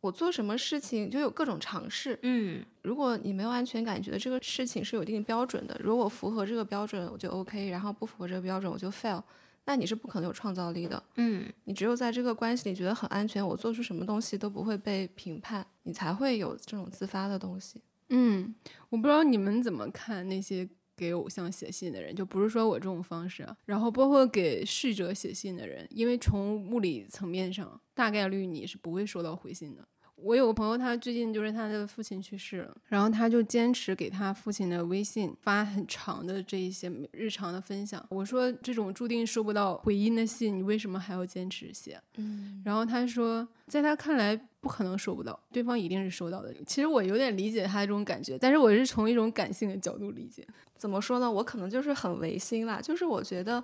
[0.00, 9.20] 我做什么事情就有各种尝试，嗯，如果你没有安全感，觉得这个事情是有一定标准的，如果符合这个标准我就 OK，然后不符合这个标准我就 fail，
[9.64, 11.02] 那你是不可能有创造力的。
[11.16, 17.82] 嗯你只有在这个关系里觉得很安全，我做出什么东西都不会被评判，你才会有这种自发的东西。
[18.10, 18.54] 嗯，
[18.88, 20.66] 我不知道你们怎么看那些
[20.98, 29.86] 给偶像写信的人，就不是说我这种方式，然后包括给逝者写信的人，因为从物理层面上，大概率你是不会收到回信的。
[30.20, 38.04] 我有个朋友，他最近就是他的父亲去世了，然后他就坚持给他父亲的微信发很长的这一些日常的分享。
[38.10, 42.00] 我说这种注定收不到回音的信，你为什么还要坚持写？
[42.16, 46.52] 嗯，然后他说，在他看来不可能收不到，对方一定是收到的。
[46.66, 50.46] 其实我有点理解他这种感觉，但是我是从一种感性的角度理解。
[50.74, 51.30] 怎么说呢？
[51.30, 53.62] 我可能就是很违心啦，就是我觉得，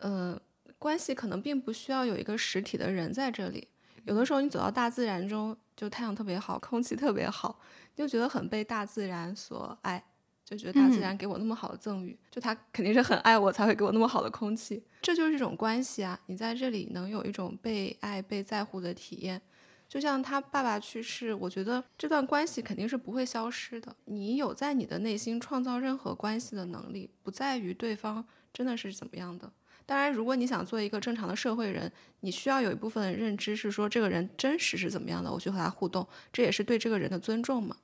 [0.00, 0.40] 呃，
[0.78, 3.68] 关系可能并不需要有一个实体的人在这里。
[4.04, 7.58] 有的时候你走到大自然中，就太阳特别好，空气特别好，
[7.94, 10.02] 你就觉得很被大自然所爱，
[10.44, 14.82] 就觉得大自然给我那么好的赠予，就他肯定是很爱我，才会给我那么好的空气。
[15.02, 16.18] 这就是一种关系啊！
[16.26, 19.40] 你在这里能有一种被爱、被在乎的体验。
[19.86, 23.94] 就像他爸爸去世，我觉得这段关系肯定是不会消失的。
[24.06, 29.52] 你有在你的内心创造任何关系的能力，不在于对方真的是怎么样的。
[29.86, 37.76] 当然，如果你想做一个正常的社会人，你需要有一部分的认知是说这个人真实是怎么样的，我去和他互动，这也是对这个人的尊重嘛。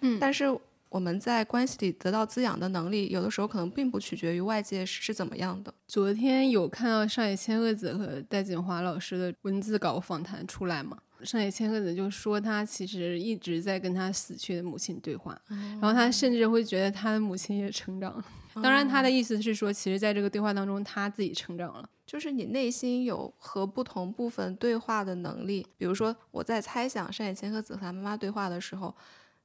[0.00, 0.44] 嗯但是
[0.88, 5.74] 我们在关系里得到滋养的能力，有的时候可能并不取决于外界是是怎么样的。
[5.86, 10.96] 昨天有看到上野千鹤子和戴锦华老师的文字稿访谈出来嘛？
[11.24, 18.24] 上野千鹤子就说，他其实一直在跟他死去的母亲对话，然后他甚至会觉得他的母亲也成长了。
[18.62, 21.88] 当然，他的意思是说，其实在这个对话当中，他自己成长了。
[22.06, 25.66] 就是你内心有和不同部分对话的能力。
[25.76, 28.94] 比如说，我在猜想上野千鹤子和她妈妈对话的时候，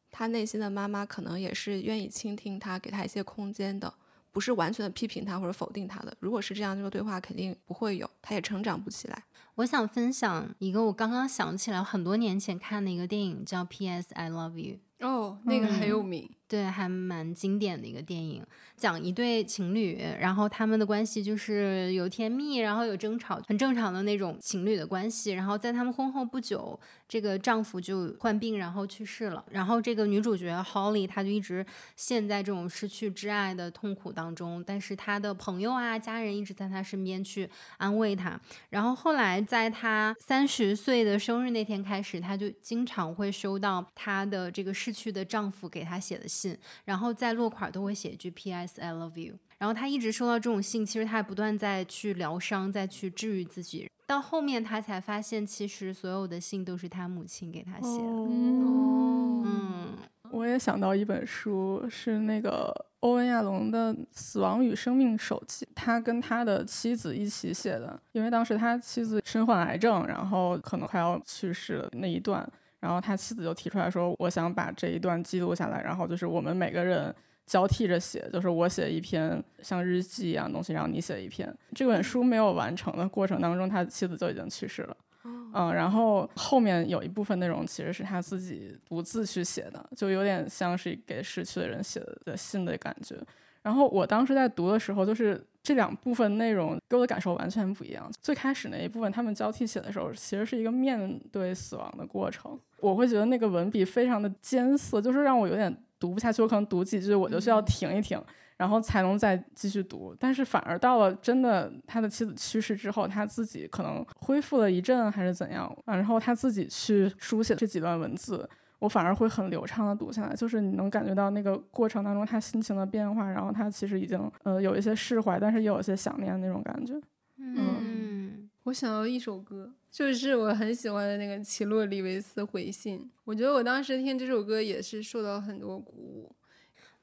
[0.09, 3.93] 他内心的妈妈可能也是愿意倾听他，给他一些空间的，
[4.32, 6.16] 不是完全的批评他或者否定他的。
[6.20, 9.24] 如果是这样，这个对话肯定不会有，他也成长不起来。
[9.55, 14.14] 我想分享一个我刚刚想起来很多年前看的一个电影，叫《P.S.
[14.14, 14.76] I Love You》。
[15.05, 16.30] 哦，那个很有嗯名。
[16.53, 18.45] 对，还蛮经典的一个电影，
[18.77, 25.31] 讲一对情侣，然后他们的关系就是有甜蜜，然后有争吵，很正常的那种情侣的关系。
[25.31, 26.79] 然后在他们婚后不久，
[27.09, 29.43] 这个丈夫就患病，然后去世了。
[29.49, 38.39] 然后这个女主角 Holly，她就一直陷在这种失去挚爱的痛苦当中，但是她的朋友啊、家人一直在她身边去安慰她。
[38.69, 46.42] 然后后来在她三十岁的生日那天开始，她就经常会收到她的这个逝去的丈夫给她写的信。
[46.85, 48.81] 然后在落款都会写一句 “P.S.
[48.81, 49.35] I love you”。
[49.57, 53.89] 然后他一直收到这种信，其实他也不断在去疗伤，再去治愈自己。
[54.05, 58.09] 到后面他才发现，其实所有的信都是他母亲给他写的。
[58.09, 59.97] 嗯嗯，
[60.31, 67.97] 我也想到一本书，是那个欧文亚龙的《死亡与生命手记》，他跟他的妻子一起写的。
[68.11, 72.45] 因为当时他妻子身患癌症，然后可能快要去世了那一段，
[72.84, 77.15] 然后他妻子就提出来说：“我想把这一段记录下来，然后就是我们每个人
[77.45, 84.97] 交替着写，就是我写一篇像日记一样东西，然后你写一篇。”这本书没有完成的过程当中，他妻子就已经去世了。
[85.23, 93.15] 嗯，然后后面有一部分内容其实是他自己独自去写的，就有点像是给逝去的人写的信的感觉。
[93.64, 98.07] 然后我当时在读的时候，就是这两部分内容给我的感受完全不一样。
[98.22, 102.59] 最开始那一部分，他们交替写的时候，其实是一个面对死亡的过程。
[102.82, 106.41] 我会觉得那个文笔非常的艰涩，就是让我有点读不下去。
[106.41, 108.22] 我可能读几句，我就需要停一停。
[108.55, 118.47] 然后才能再继续读，但是反而到了真的他的妻子去世之后，他自己可能恢复了一阵还是怎样，啊然后他自己去书写这几段文字，
[118.84, 126.93] 我反而会很流畅的读下来，就是你能感觉到那个过程当中他心情的变化，然后他其实已经呃有一些释怀，但是也有一些想念那种感觉。
[127.38, 133.09] 嗯，我想到一首歌，就是我很喜欢的那个奇洛里维斯回信。
[133.23, 136.36] 我觉得我当时听这首歌也是受到很多鼓舞。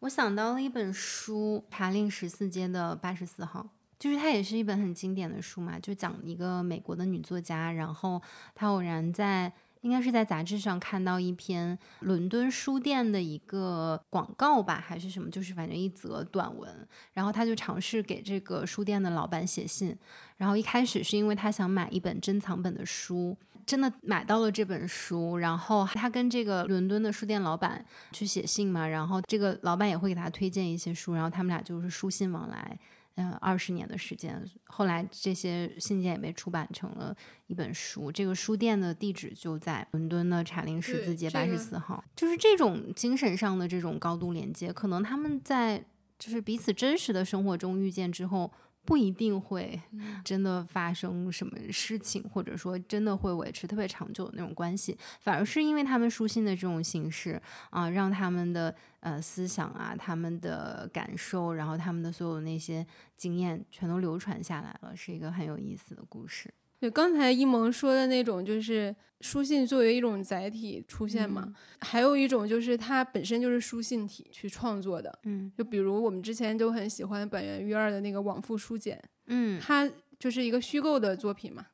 [0.00, 3.60] 我想到了一本书《查令十四街的八十四号》，
[3.98, 8.20] 就是它也是一本很经典的书嘛，就讲一个美国的女作家，然后
[8.54, 9.50] 她偶然在
[9.80, 19.96] 应该是在杂志上看到一篇伦敦书店的一个广告吧，还是什么，就是反正一则短文，然后他就尝试给这个书店的老板写信，
[20.36, 23.36] 然后一开始是因为他想买一本珍藏本的书。
[23.66, 32.76] 真的买到了这本书，然后他跟这个伦敦的书店老板去写信嘛，然后这个老板也会给他推荐一些书，然后他们俩就是书信往来，
[33.16, 34.44] 嗯、呃，二十年的时间。
[34.66, 42.04] 后来这些信件也被出版成了一本书，这个书店的地址就在伦敦的查林十字街八十四号。
[42.14, 45.84] 就是这种精神上的这种高度连接，可能他们在
[46.18, 48.50] 就是彼此真实的生活中遇见之后。
[48.84, 49.80] 不一定会
[50.24, 62.84] 真的发生什么事情，或者说真的会维持特别长久的那种关系，反而是因为他们书信的这种形式啊，让他们的呃思想啊、他们的感受，然后他们的所有那些
[63.16, 66.52] 经验全都流传下来了，是一个很有意思的故事。
[66.80, 79.86] 对，刚才一萌说的那种，就是书信作为一种载体出现嘛，还有一种就是它本身就是书信体去创作的，嗯就比如我们之前都很喜欢板垣育二的那个《往复书简》，嗯它
[80.18, 81.66] 就是一个虚构的作品嘛。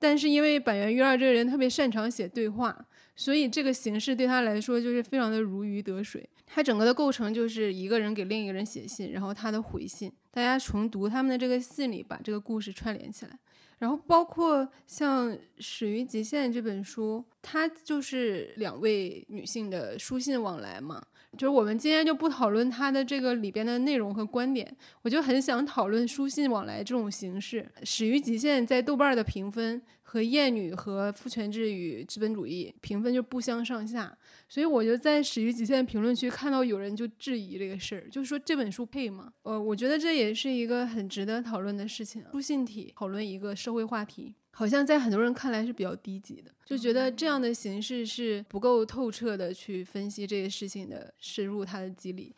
[0.00, 6.28] 但是因为板垣育二这个人特别擅长写对话，所以这个形式对他来说就是非常的如鱼得水。
[6.46, 13.38] 他整个的构成就是一个人给另一个人写信，然后他的回信，大家重读他们的这个信里把这个故事串联起来。
[13.78, 21.02] 然后包括像《始于极限》这本书，它就是两位女性的书信往来嘛。
[21.36, 27.70] 就是我们今天就不讨论它的这个里边的内容和观点，我就很想讨论书信往来这种形式。
[27.84, 29.80] 《始于极限》在豆瓣的评分
[30.10, 34.16] 和《厌女》和《父权制与资本主义》评分就不相上下，
[34.48, 39.30] 所以我就在《始于极限》评论区看到有人就质疑这个事儿，就是说这本书配吗？
[39.42, 42.24] 呃，我觉得这也是一个很值得讨论的事情。
[42.32, 52.34] 书信体讨论一个社会话题，好像在很多人看来是比较低级的，就觉得这样的形式是不够透彻的去分析这个事情的深入它的机理。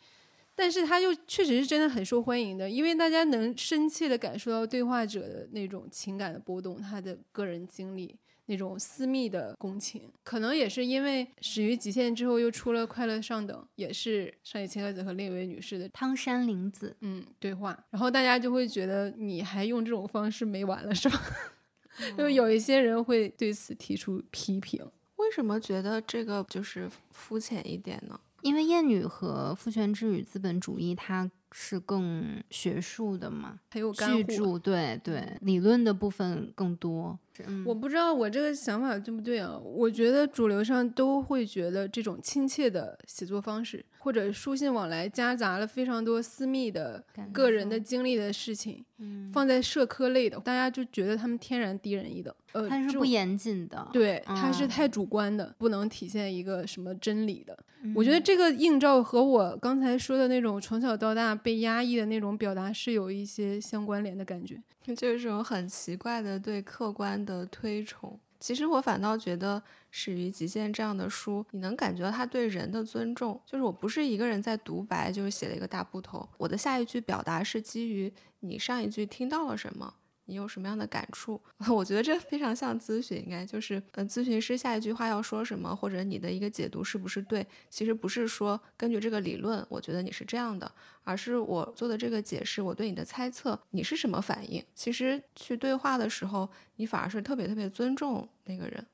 [0.55, 10.11] 但是他又确实是真的很受欢迎的，因为大家能深切的感受到对话者的那种情感的波动，他的个人经历，那种私密的共情。
[10.23, 21.21] 可能也是因为《始于极限》之后又出了《快乐上等》，也是上野千鹤子和另一位女士的汤山玲子，嗯对话，然后大家就会觉得你还用这种方式没完了是吧？
[22.17, 24.85] 就有一些人会对此提出批评。
[25.17, 28.19] 为什么觉得这个就是肤浅一点呢？
[28.41, 34.23] 因为《厌女》和《父权制与资本主义》它是更学术的嘛，很有干货。
[34.23, 37.17] 巨 著对对，理论的部分更多。
[37.47, 39.57] 嗯我不知道我这个想法对不对啊？
[39.57, 52.31] 我觉得主流上都会觉得这种亲切的写作方式，或者书信往来夹杂了非常多私密的个人的经历的事情，嗯，放在社科类的，大家就觉得他们天然低人一等。
[52.51, 53.87] 呃，它是不严谨的。
[53.93, 57.57] 对，它是嗯太主观的，不能体现一个什么真理的。
[57.81, 64.61] 嗯，我觉得这个映照和我刚才说的那种从小到大被压抑的那种表达是有一些相关联的感觉。
[64.83, 68.19] 就是这种很奇怪的对客观的推崇。
[68.39, 69.59] 其实我反倒觉得
[69.91, 73.39] 《始于极限》这样的书，你能感觉到他对人的尊重。
[73.45, 79.93] 就是我不是一个人在独白，就是写了一个大部头，我的下一句表达是基于你上一句听到了什么。
[80.25, 81.41] 你有什么样的感触？
[81.69, 87.45] 我觉得这非常像咨询，应该就是，呃，咨询师下一句话要说什么，或者你的一个解读是不是对？
[87.69, 90.71] 其实不是说根据这个理论，我觉得你是这样的，
[91.03, 94.63] 而是我做的这个解释，我对你的猜测，你是什么反应？
[94.73, 98.85] 其实去对话的时候，你反而是特别特别尊重那个人。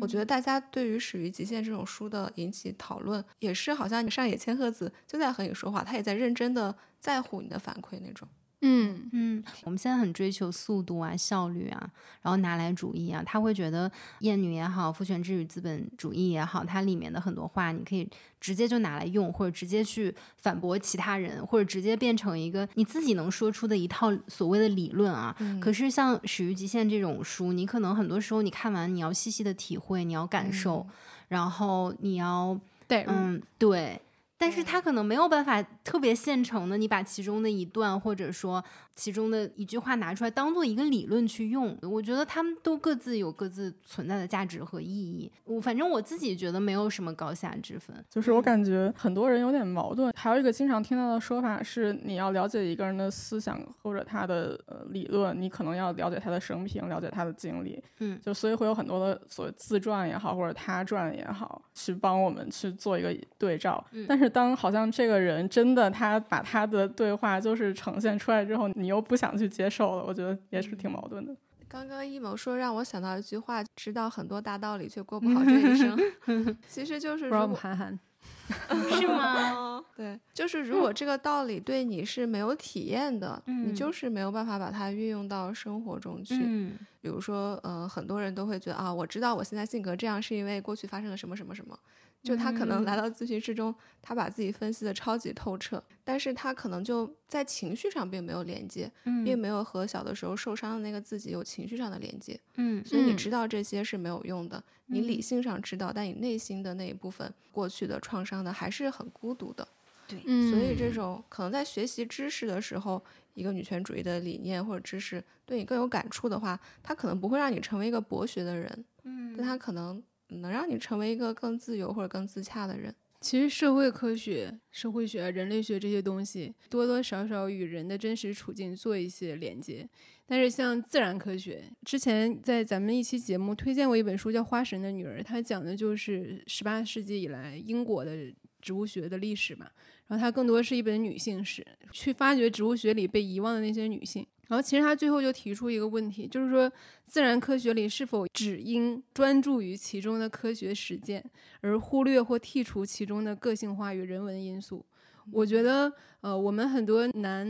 [0.00, 8.26] 我觉得大家对于《始于极限》这种书的引起讨论，也是好像上野千鹤子就在和你说话，他也在认真的在乎你的反馈那种。
[8.66, 11.90] 嗯，嗯，我们现在很追求速度啊、效率啊，
[12.22, 13.88] 然后拿来主义啊，他会觉得
[14.20, 18.08] 《厌女》也好，《父权制与资本主义》也好，它里面的很多话，你可以
[18.40, 25.36] 直接就拿来用，或者直接去反驳其他人，或者直接变成一个你自己能说出的一套所谓的理论啊。
[25.60, 30.86] 可是像《始于极限》这种书，你可能很多时候你看完，你要细细的体会，你要感受，
[31.28, 32.58] 然后你要
[32.88, 33.04] 对。
[33.08, 34.00] 嗯，对。
[34.44, 38.62] 但是他可能没有办法特别现成的，你把其中的一段或者说
[38.94, 41.74] 其中的一句话拿出来当做一个理论去用。
[41.80, 45.32] 我觉得他们都各自有各自存在的价值和意义。
[45.44, 47.96] 我反正我自己觉得没有什么高下之分。
[48.10, 50.12] 就是我感觉很多人有点矛盾。
[50.14, 57.82] 还有一个经常听到的说法是，你要了解一个人的思想或者他的呃理论，你可能要了解他的生平，了解他的经历。
[58.00, 63.82] 嗯，就所以会有很多的所谓自传也好，或者他传也好，去帮我们去做一个对照。
[63.92, 71.34] 嗯但是当好像这个人真的他把他的对话就是呈现出来之后，你又不想去接受了，我觉得也是挺矛盾的。
[71.68, 75.98] 刚刚一谋说让我想到一句话：知道很多大道理，却过不好这一生。
[76.68, 77.98] 其实就是不知道我如果韩寒，
[78.92, 79.82] 是吗？
[79.96, 86.38] 对，就是如果这个道理对你是没有体验的，你嗯就是没有办法把它运用到生活中去。
[86.42, 91.78] 嗯比如说，呃，很多人都会觉得啊，我知道我现在性格这样是因为过去发生了什么什么什么。
[92.24, 102.40] 就他可能来到咨询室中，他把自己分析的超级透彻，但是他可能就在情绪上并没有连接，并嗯没有和小的时候受伤的那个自己有情绪上的连接。
[102.56, 103.16] 嗯，所以你嗯。
[103.16, 109.68] 知道这些是没有用的，你理性上知道，但你内心的那一部分过去的创伤的还是很孤独的。
[110.08, 113.02] 所以这种可能在学习知识的时候，
[113.34, 119.34] 一个女权主义的理念或者知识对你更有感触的话，它可能不会让你成为一个博学的人，嗯。
[119.36, 122.94] 但它可能能让你成为一个更自由或者更自洽的人。
[123.20, 129.88] 其实社会科学、社会学、人类学这些东西，多多少少与人的真实处境做一些连接。
[130.26, 139.70] 但是像自然科学，之前在咱们一期节目推荐过一本书，叫《花神的女儿》，它讲的就是十八世纪以来英国的植物学的历史嘛。
[140.06, 144.26] 然后它更多是一本女性史，去发掘植物学里被遗忘的那些女性。
[144.48, 146.70] 然后其实他最后就提出一个问题，就是说
[147.04, 151.24] 自然科学里是否只应专注于其中的科学实践，
[151.60, 154.84] 而忽略或剔除其中的个性化与人文因素。
[155.32, 155.90] 我觉得，
[156.24, 157.46] 呃，我们很多男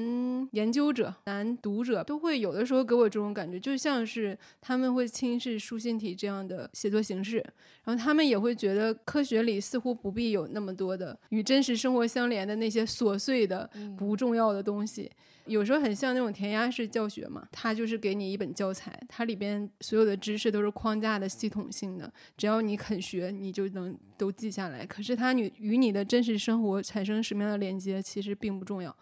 [0.51, 7.37] 研究者、男读者都会有的时候给我这种感觉，就像是他们会轻视书信体这样的写作形式，
[7.85, 15.09] 然后他们也会觉得科学里似乎不必有那么多的与真实生活相连的那些琐碎的、不重要的东西。
[15.47, 24.87] 有时候很像那种填鸭式教学嘛，它就是给你一本教材，它里边所有的知识都是框架的、系统性的，只要你肯学，你就能都记下来。
[24.87, 28.97] 可是它与与你的真实生活产生什么样的连接，其实并不重要。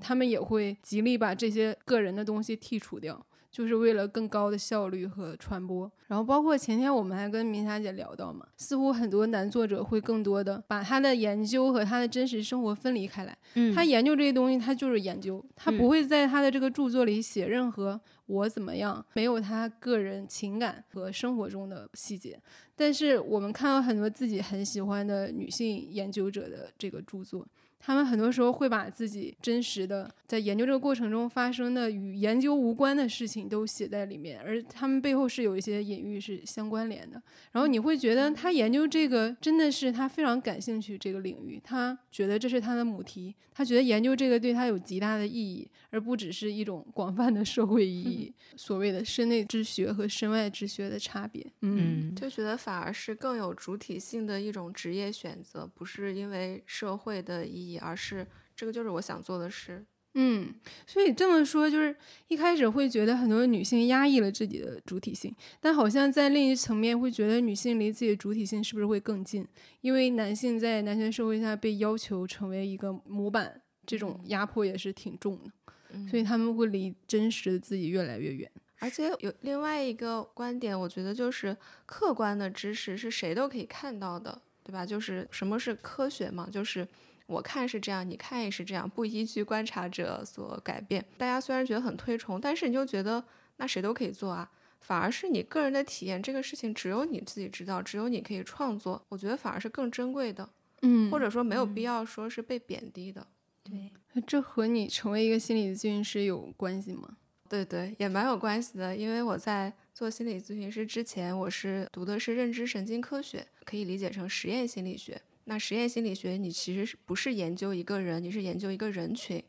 [0.00, 3.24] 他们也会极力把这些个人的东西剔除掉。
[3.48, 5.90] 就是为了更高的效率和传播。
[6.08, 13.34] 然后包括前天我们还跟明霞姐聊到嘛，似乎很多男作者会更多的把他的研究和他的真实生活分离开来。
[13.54, 22.38] 嗯他研究这些东西，他就是研究，他嗯不会在他的这个著作里写任何我怎么样，没有他个人情感和生活中的细节。
[22.74, 27.46] 但是我们看到很多自己很喜欢的女性研究者的这个著作，
[27.86, 37.22] 他们很多时候会把自己真实的在研究这个过程中发生的与研究无关的事情都写在里面，而他们背后是有一些隐喻是相关联的。
[37.52, 48.34] 然后你会觉得他研究这个真的是他非常感兴趣这个领域，他觉得这是他的母题，他觉得研究这个对他有极大的意义，而不只是一种广泛的社会意义。
[48.58, 59.84] 所谓的身内之学和身外之学的差别，嗯嗯就觉得反而是更有主体性的一种职业选择，不是因为社会的意义，而是这个就是我想做的事。
[60.18, 60.54] 嗯，
[60.86, 61.94] 所以这么说，就是
[62.28, 69.46] 一开始会觉得很多女性压抑了自己的主体性，但好像在另一层面会觉得女性离自己的主体性是不是会更近？
[69.82, 75.50] 因为男性在男权社会下被要求成为一个模板，这种压迫也是挺重的，
[75.90, 78.50] 嗯所以他们会离真实的自己越来越远。
[78.78, 81.54] 而且有另外一个观点，我觉得就是
[81.84, 84.86] 客观的知识是谁都可以看到的，对吧？
[84.86, 86.88] 就是什么是科学嘛，就是
[87.26, 91.04] 我看是这样，你看也是这样，不依据观察者所改变。
[91.18, 93.24] 大家虽然觉得很推崇，但是你就觉得
[93.56, 94.50] 那谁都可以做啊，
[94.80, 100.48] 反而是你个人的体验，这个事情只有你自己知道，只有你可以创作，我觉得反而是更珍贵的，
[100.82, 103.26] 嗯或者说没有必要说是被贬低的。
[103.64, 103.90] 对，
[104.24, 107.16] 这和你成为一个心理咨询师有关系吗？
[107.48, 108.96] 对对，也蛮有关系的。
[108.96, 115.20] 因为我在做心理咨询师之前，我是读的是认知神经科学，可以理解成实验心理学。
[115.48, 119.42] 那实验心理学，你其实是不是研究一个人，你是研究一个人群。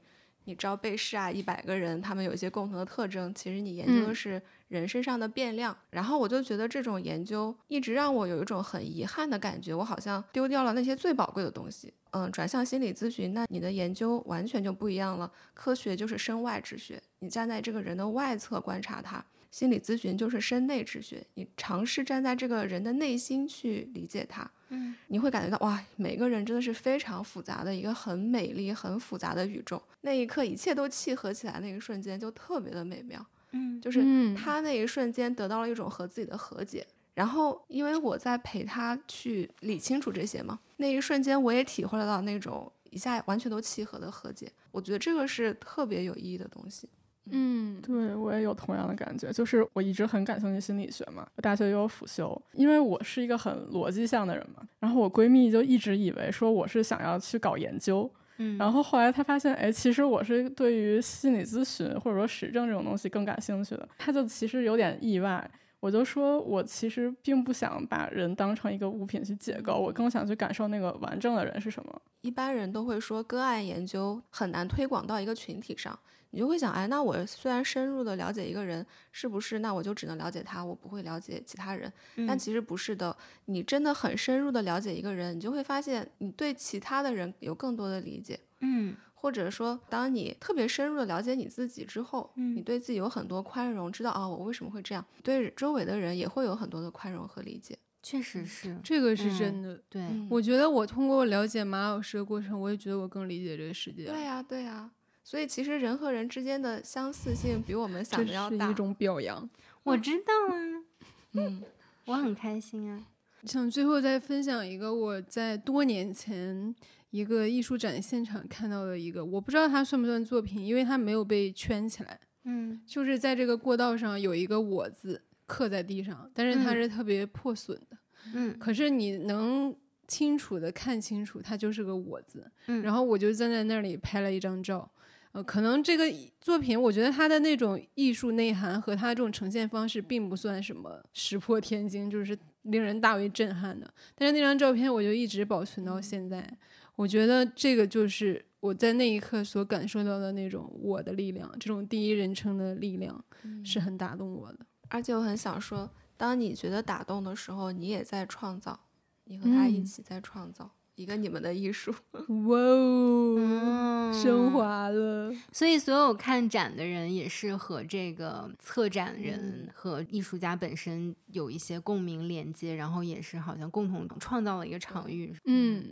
[0.46, 5.78] 你招被试啊，一百个人，他们有一些共同的特征，其实你研究的嗯是人身上的变量。
[5.90, 11.94] 然后我就觉得这种研究一直让我有一种很遗憾的感觉，我好像丢掉了那些最宝贵的东西。
[12.12, 15.30] 嗯，转向心理咨询，那你的研究完全就不一样了。
[15.54, 19.20] 科学就是身外之学，你站在这个人的外侧观察他；
[19.52, 24.50] 心理咨询就是身内之学，你尝试站在这个人的内心去理解他。
[24.70, 29.82] 嗯，你会感觉到哇，每个人真的是非常复杂的一个很美丽、很复杂的宇宙。
[30.02, 33.26] 那一刻，一切都契合起来，那一瞬间就特别的美妙。
[33.52, 36.86] 嗯就是嗯他那一瞬间得到了一种和自己的和解。
[37.14, 44.52] 然后，因为我在陪他去理清楚这些嘛，那一瞬间我也体会得到那种一下完全都契合的和解。
[44.72, 46.88] 我觉得这个是特别有意义的东西。
[47.32, 54.68] 嗯对我也有同样的感觉，就是我一直很感兴趣心理学嘛，我大学也有辅修，因为我是一个很逻辑向的人嘛。
[54.80, 63.88] 然后我闺蜜就一直以为说我是想要去搞研究，嗯然后后来她发现，哎，其实我是对于心理咨询或者说实证这种东西更感兴趣的。
[63.98, 65.50] 她就其实有点意外，
[65.80, 72.02] 我就说我其实并不想把人当成一个物品去解构，我更想去感受那个完整的人是什么。
[72.22, 75.98] 一般人都会说个案研究很难推广到一个群体上，
[76.32, 81.92] 你就会想，哎，那我虽然深入的了解一个人，是不是那我就只能了解他，我不会了解其他人？
[82.28, 83.16] 但嗯其实不是的，
[83.46, 88.40] 你真的很深入的了解一个人，你就会发现你对其他的人有更多的理解。
[88.62, 97.78] 嗯或者说，当你特别深入的了解你自己之后，嗯你对自己有很多宽容，知道啊、我为什么会这样，对周围的人也会有很多的宽容和理解。
[98.04, 99.82] 确实是，这个是嗯真的。
[99.90, 104.06] 对，嗯我觉得我通过了解马老师的过程，我也觉得我更理解这个世界。
[104.06, 104.90] 对呀、对呀、
[105.28, 108.68] 所以其实人和人之间的相似性比我们想这的要大。
[108.68, 109.50] 是一种表扬。
[109.84, 110.56] 我知道啊，
[111.36, 111.62] 嗯，
[112.06, 113.06] 我很开心啊。
[113.44, 116.74] 想最后再分享一个我在多年前
[117.10, 127.98] 一个艺术展现场看到的一个，我不知道它算不算作品，因为它没有被圈起来，嗯就是在这个过道上有一个“我”字刻在地上，但是它嗯是特别破损的，
[128.34, 129.76] 嗯可是你能
[130.08, 132.50] 清楚的看清楚，它就是个“我”字。
[132.68, 134.90] 嗯，然后我就站在那里拍了一张照。
[135.38, 136.04] 呃，可能这个
[136.42, 143.88] 作品，我觉得它的那种艺术内涵和它这种呈现方式，并不算什么 石破天惊，就是令人大为震撼的。
[144.16, 146.52] 但是那张照片，我就一直保存到现在。
[146.96, 153.24] 我觉得这个就是我在那一刻所感受到的那种我的力量，这种第一人称的力量，
[153.64, 154.66] 是很打动我的。
[154.90, 155.88] 而且我很想说，
[156.18, 158.80] 当你觉得打动的时候，你也在创造，
[159.26, 161.94] 你和他一嗯起在创造一个你们的艺术。
[162.12, 165.32] 哇哦，嗯升华了。
[165.54, 175.34] 所以，所有看展的人也是和这个策展人和艺术家本身有一些共鸣连接，然后也是好像共同创造了一个场域。
[175.46, 175.86] 嗯，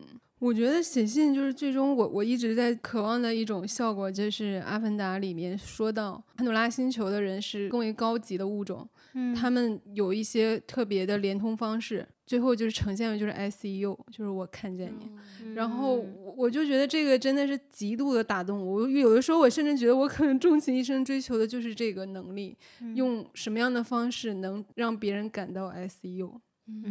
[0.46, 15.10] 我觉得写信就是最终我我一直在渴望的一种效果，就是《阿凡达》里面说到潘多拉星球的人是更为高级的物种，嗯他们有一些特别的连通方式，最后就是呈现的就是 ICU，就是我看见你。
[15.56, 18.84] 然后嗯我我就觉得这个真的是极度的打动我。
[18.84, 22.56] 我有的时候我甚至觉得我可能终其一生追求的就是这个能力，
[22.94, 26.40] 用什么样的方式能让别人感到 ICU。
[26.68, 26.84] 嗯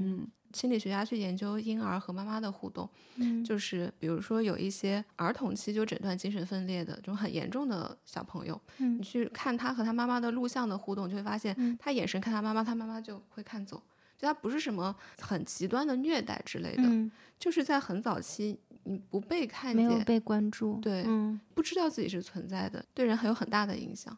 [0.00, 13.76] 嗯心理学家去研究婴儿和妈妈的互动，嗯就是比如说有一些儿童期就诊断精神分裂的这种很严重的小朋友，嗯你去看他和他妈妈的录像的互动，就会发现嗯他眼神看他妈妈，他妈妈就会看走，
[14.16, 20.78] 就他不是什么很极端的虐待之类的，嗯，就是在很早期你不被看见，没有被关注。
[20.80, 24.16] 对嗯不知道自己是存在的，对人还有很大的影响。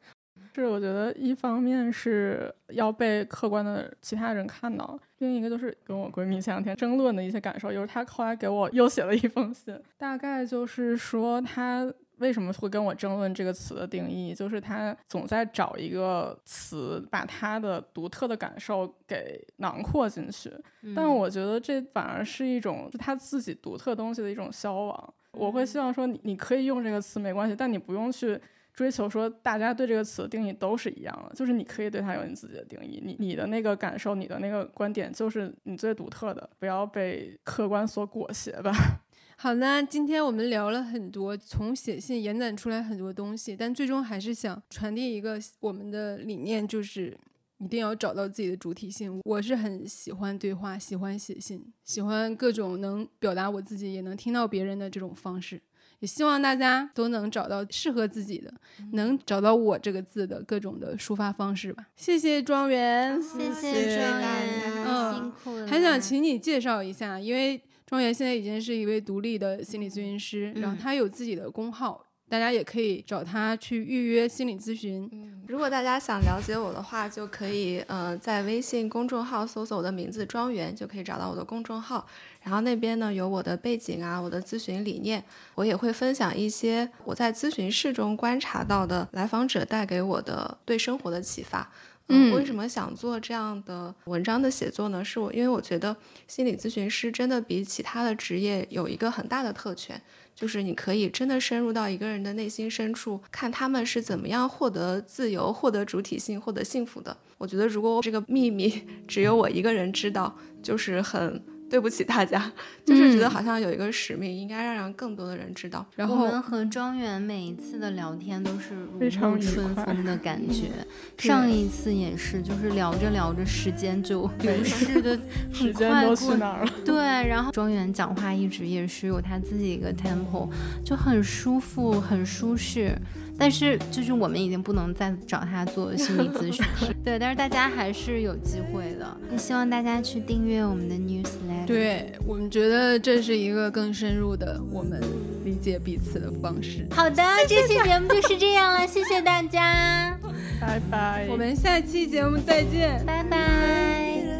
[0.55, 20.53] 是我觉得一方面是要被客观的其他人看到，另一个就是跟我闺蜜前两天争论的一些感受，就是她后来给我又写了一封信，大概就是说她为什么会跟我争论这个词的定义，就是她总在找一个词把她的独特的感受给囊括进去，
[20.95, 25.15] 但嗯我觉得这反而是一种是他自己独特东西的一种消亡。
[25.33, 28.39] 我会希望说你你可以用这个词没关系，但你不用去
[28.81, 38.73] 追求说大家对这个词的定义都是一样的，就是你可以对它有你自己的定义，你你的那个感受，你的那个观点就是你最独特的，不要被客观所裹挟吧。
[39.37, 47.15] 好那，今天我们聊了很多，从写信延展出来很多东西，但最终还是想传递一个我们的理念，就是
[47.59, 49.21] 一定要找到自己的主体性。
[49.27, 55.61] 我是很喜欢对话，喜欢写信，喜欢各种能表达我自己，也能听到别人的这种方式。
[56.01, 58.53] 也希望大家都能找到适合自己的，
[58.93, 61.87] 能找到我这个字的各种的抒发方式吧。
[61.95, 65.67] 谢谢庄园，谢谢大园，家辛苦了。
[65.67, 75.11] 还想请你介绍一下，因为庄园现在已经是一位独立的心理咨询师，然后嗯他有自己的公号，大家也可以找他去预约心理咨询。
[75.49, 82.07] 如果大家想了解我的话，就可以呃在微信公众号搜索我的名字“庄园”，就可以找到我的公众号。
[82.43, 85.23] 然后那边呢有我的背景啊，我的咨询理念，
[85.57, 91.69] 我也会分享一些我在咨询室中观察到的来访者带给我的对生活的启发。
[92.11, 95.05] 嗯为什么想做这样的文章的写作呢？
[95.05, 95.97] 是我因为我觉得
[96.27, 100.01] 心理咨询师真的比其他的职业有一个很大的特权，
[100.35, 107.17] 就是你可以真的深入到一个人的内心深处，看他们是怎么样获得自由、获得主体性、获得幸福的。
[107.39, 112.51] 我觉得如果这个秘密 只有我一个人知道，就是很对不起大家，
[112.85, 115.87] 就是觉得嗯好像有一个使命，应该让让更多的人知道。
[115.95, 120.69] 然后我们和庄园每一次的聊天都是如非常愉沐春风的感觉，
[121.17, 125.11] 上一次也是，就是聊着聊着时间就流逝的
[125.53, 126.35] 很 时间快过都去。
[126.39, 126.73] 哪儿了？
[126.85, 126.97] 对，
[127.29, 130.49] 然后庄园讲话一直也是有他自己一个 tempo，
[130.85, 132.97] 就很舒服，很舒适。
[133.41, 139.17] 但是就是我们已经不能再找他做心理咨询了， 对，但是大家还是有机会的。
[139.33, 141.67] 也希望大家去订阅我们的 newsletter。
[141.67, 145.01] 对我们觉得这是一个更深入的我们
[145.43, 146.87] 理解彼此的方式。
[146.91, 150.19] 好的，这期节目就是这样了，谢谢大家，
[150.61, 151.27] 拜拜。
[151.31, 153.03] 我们下期节目再见。
[153.07, 154.40] 拜拜。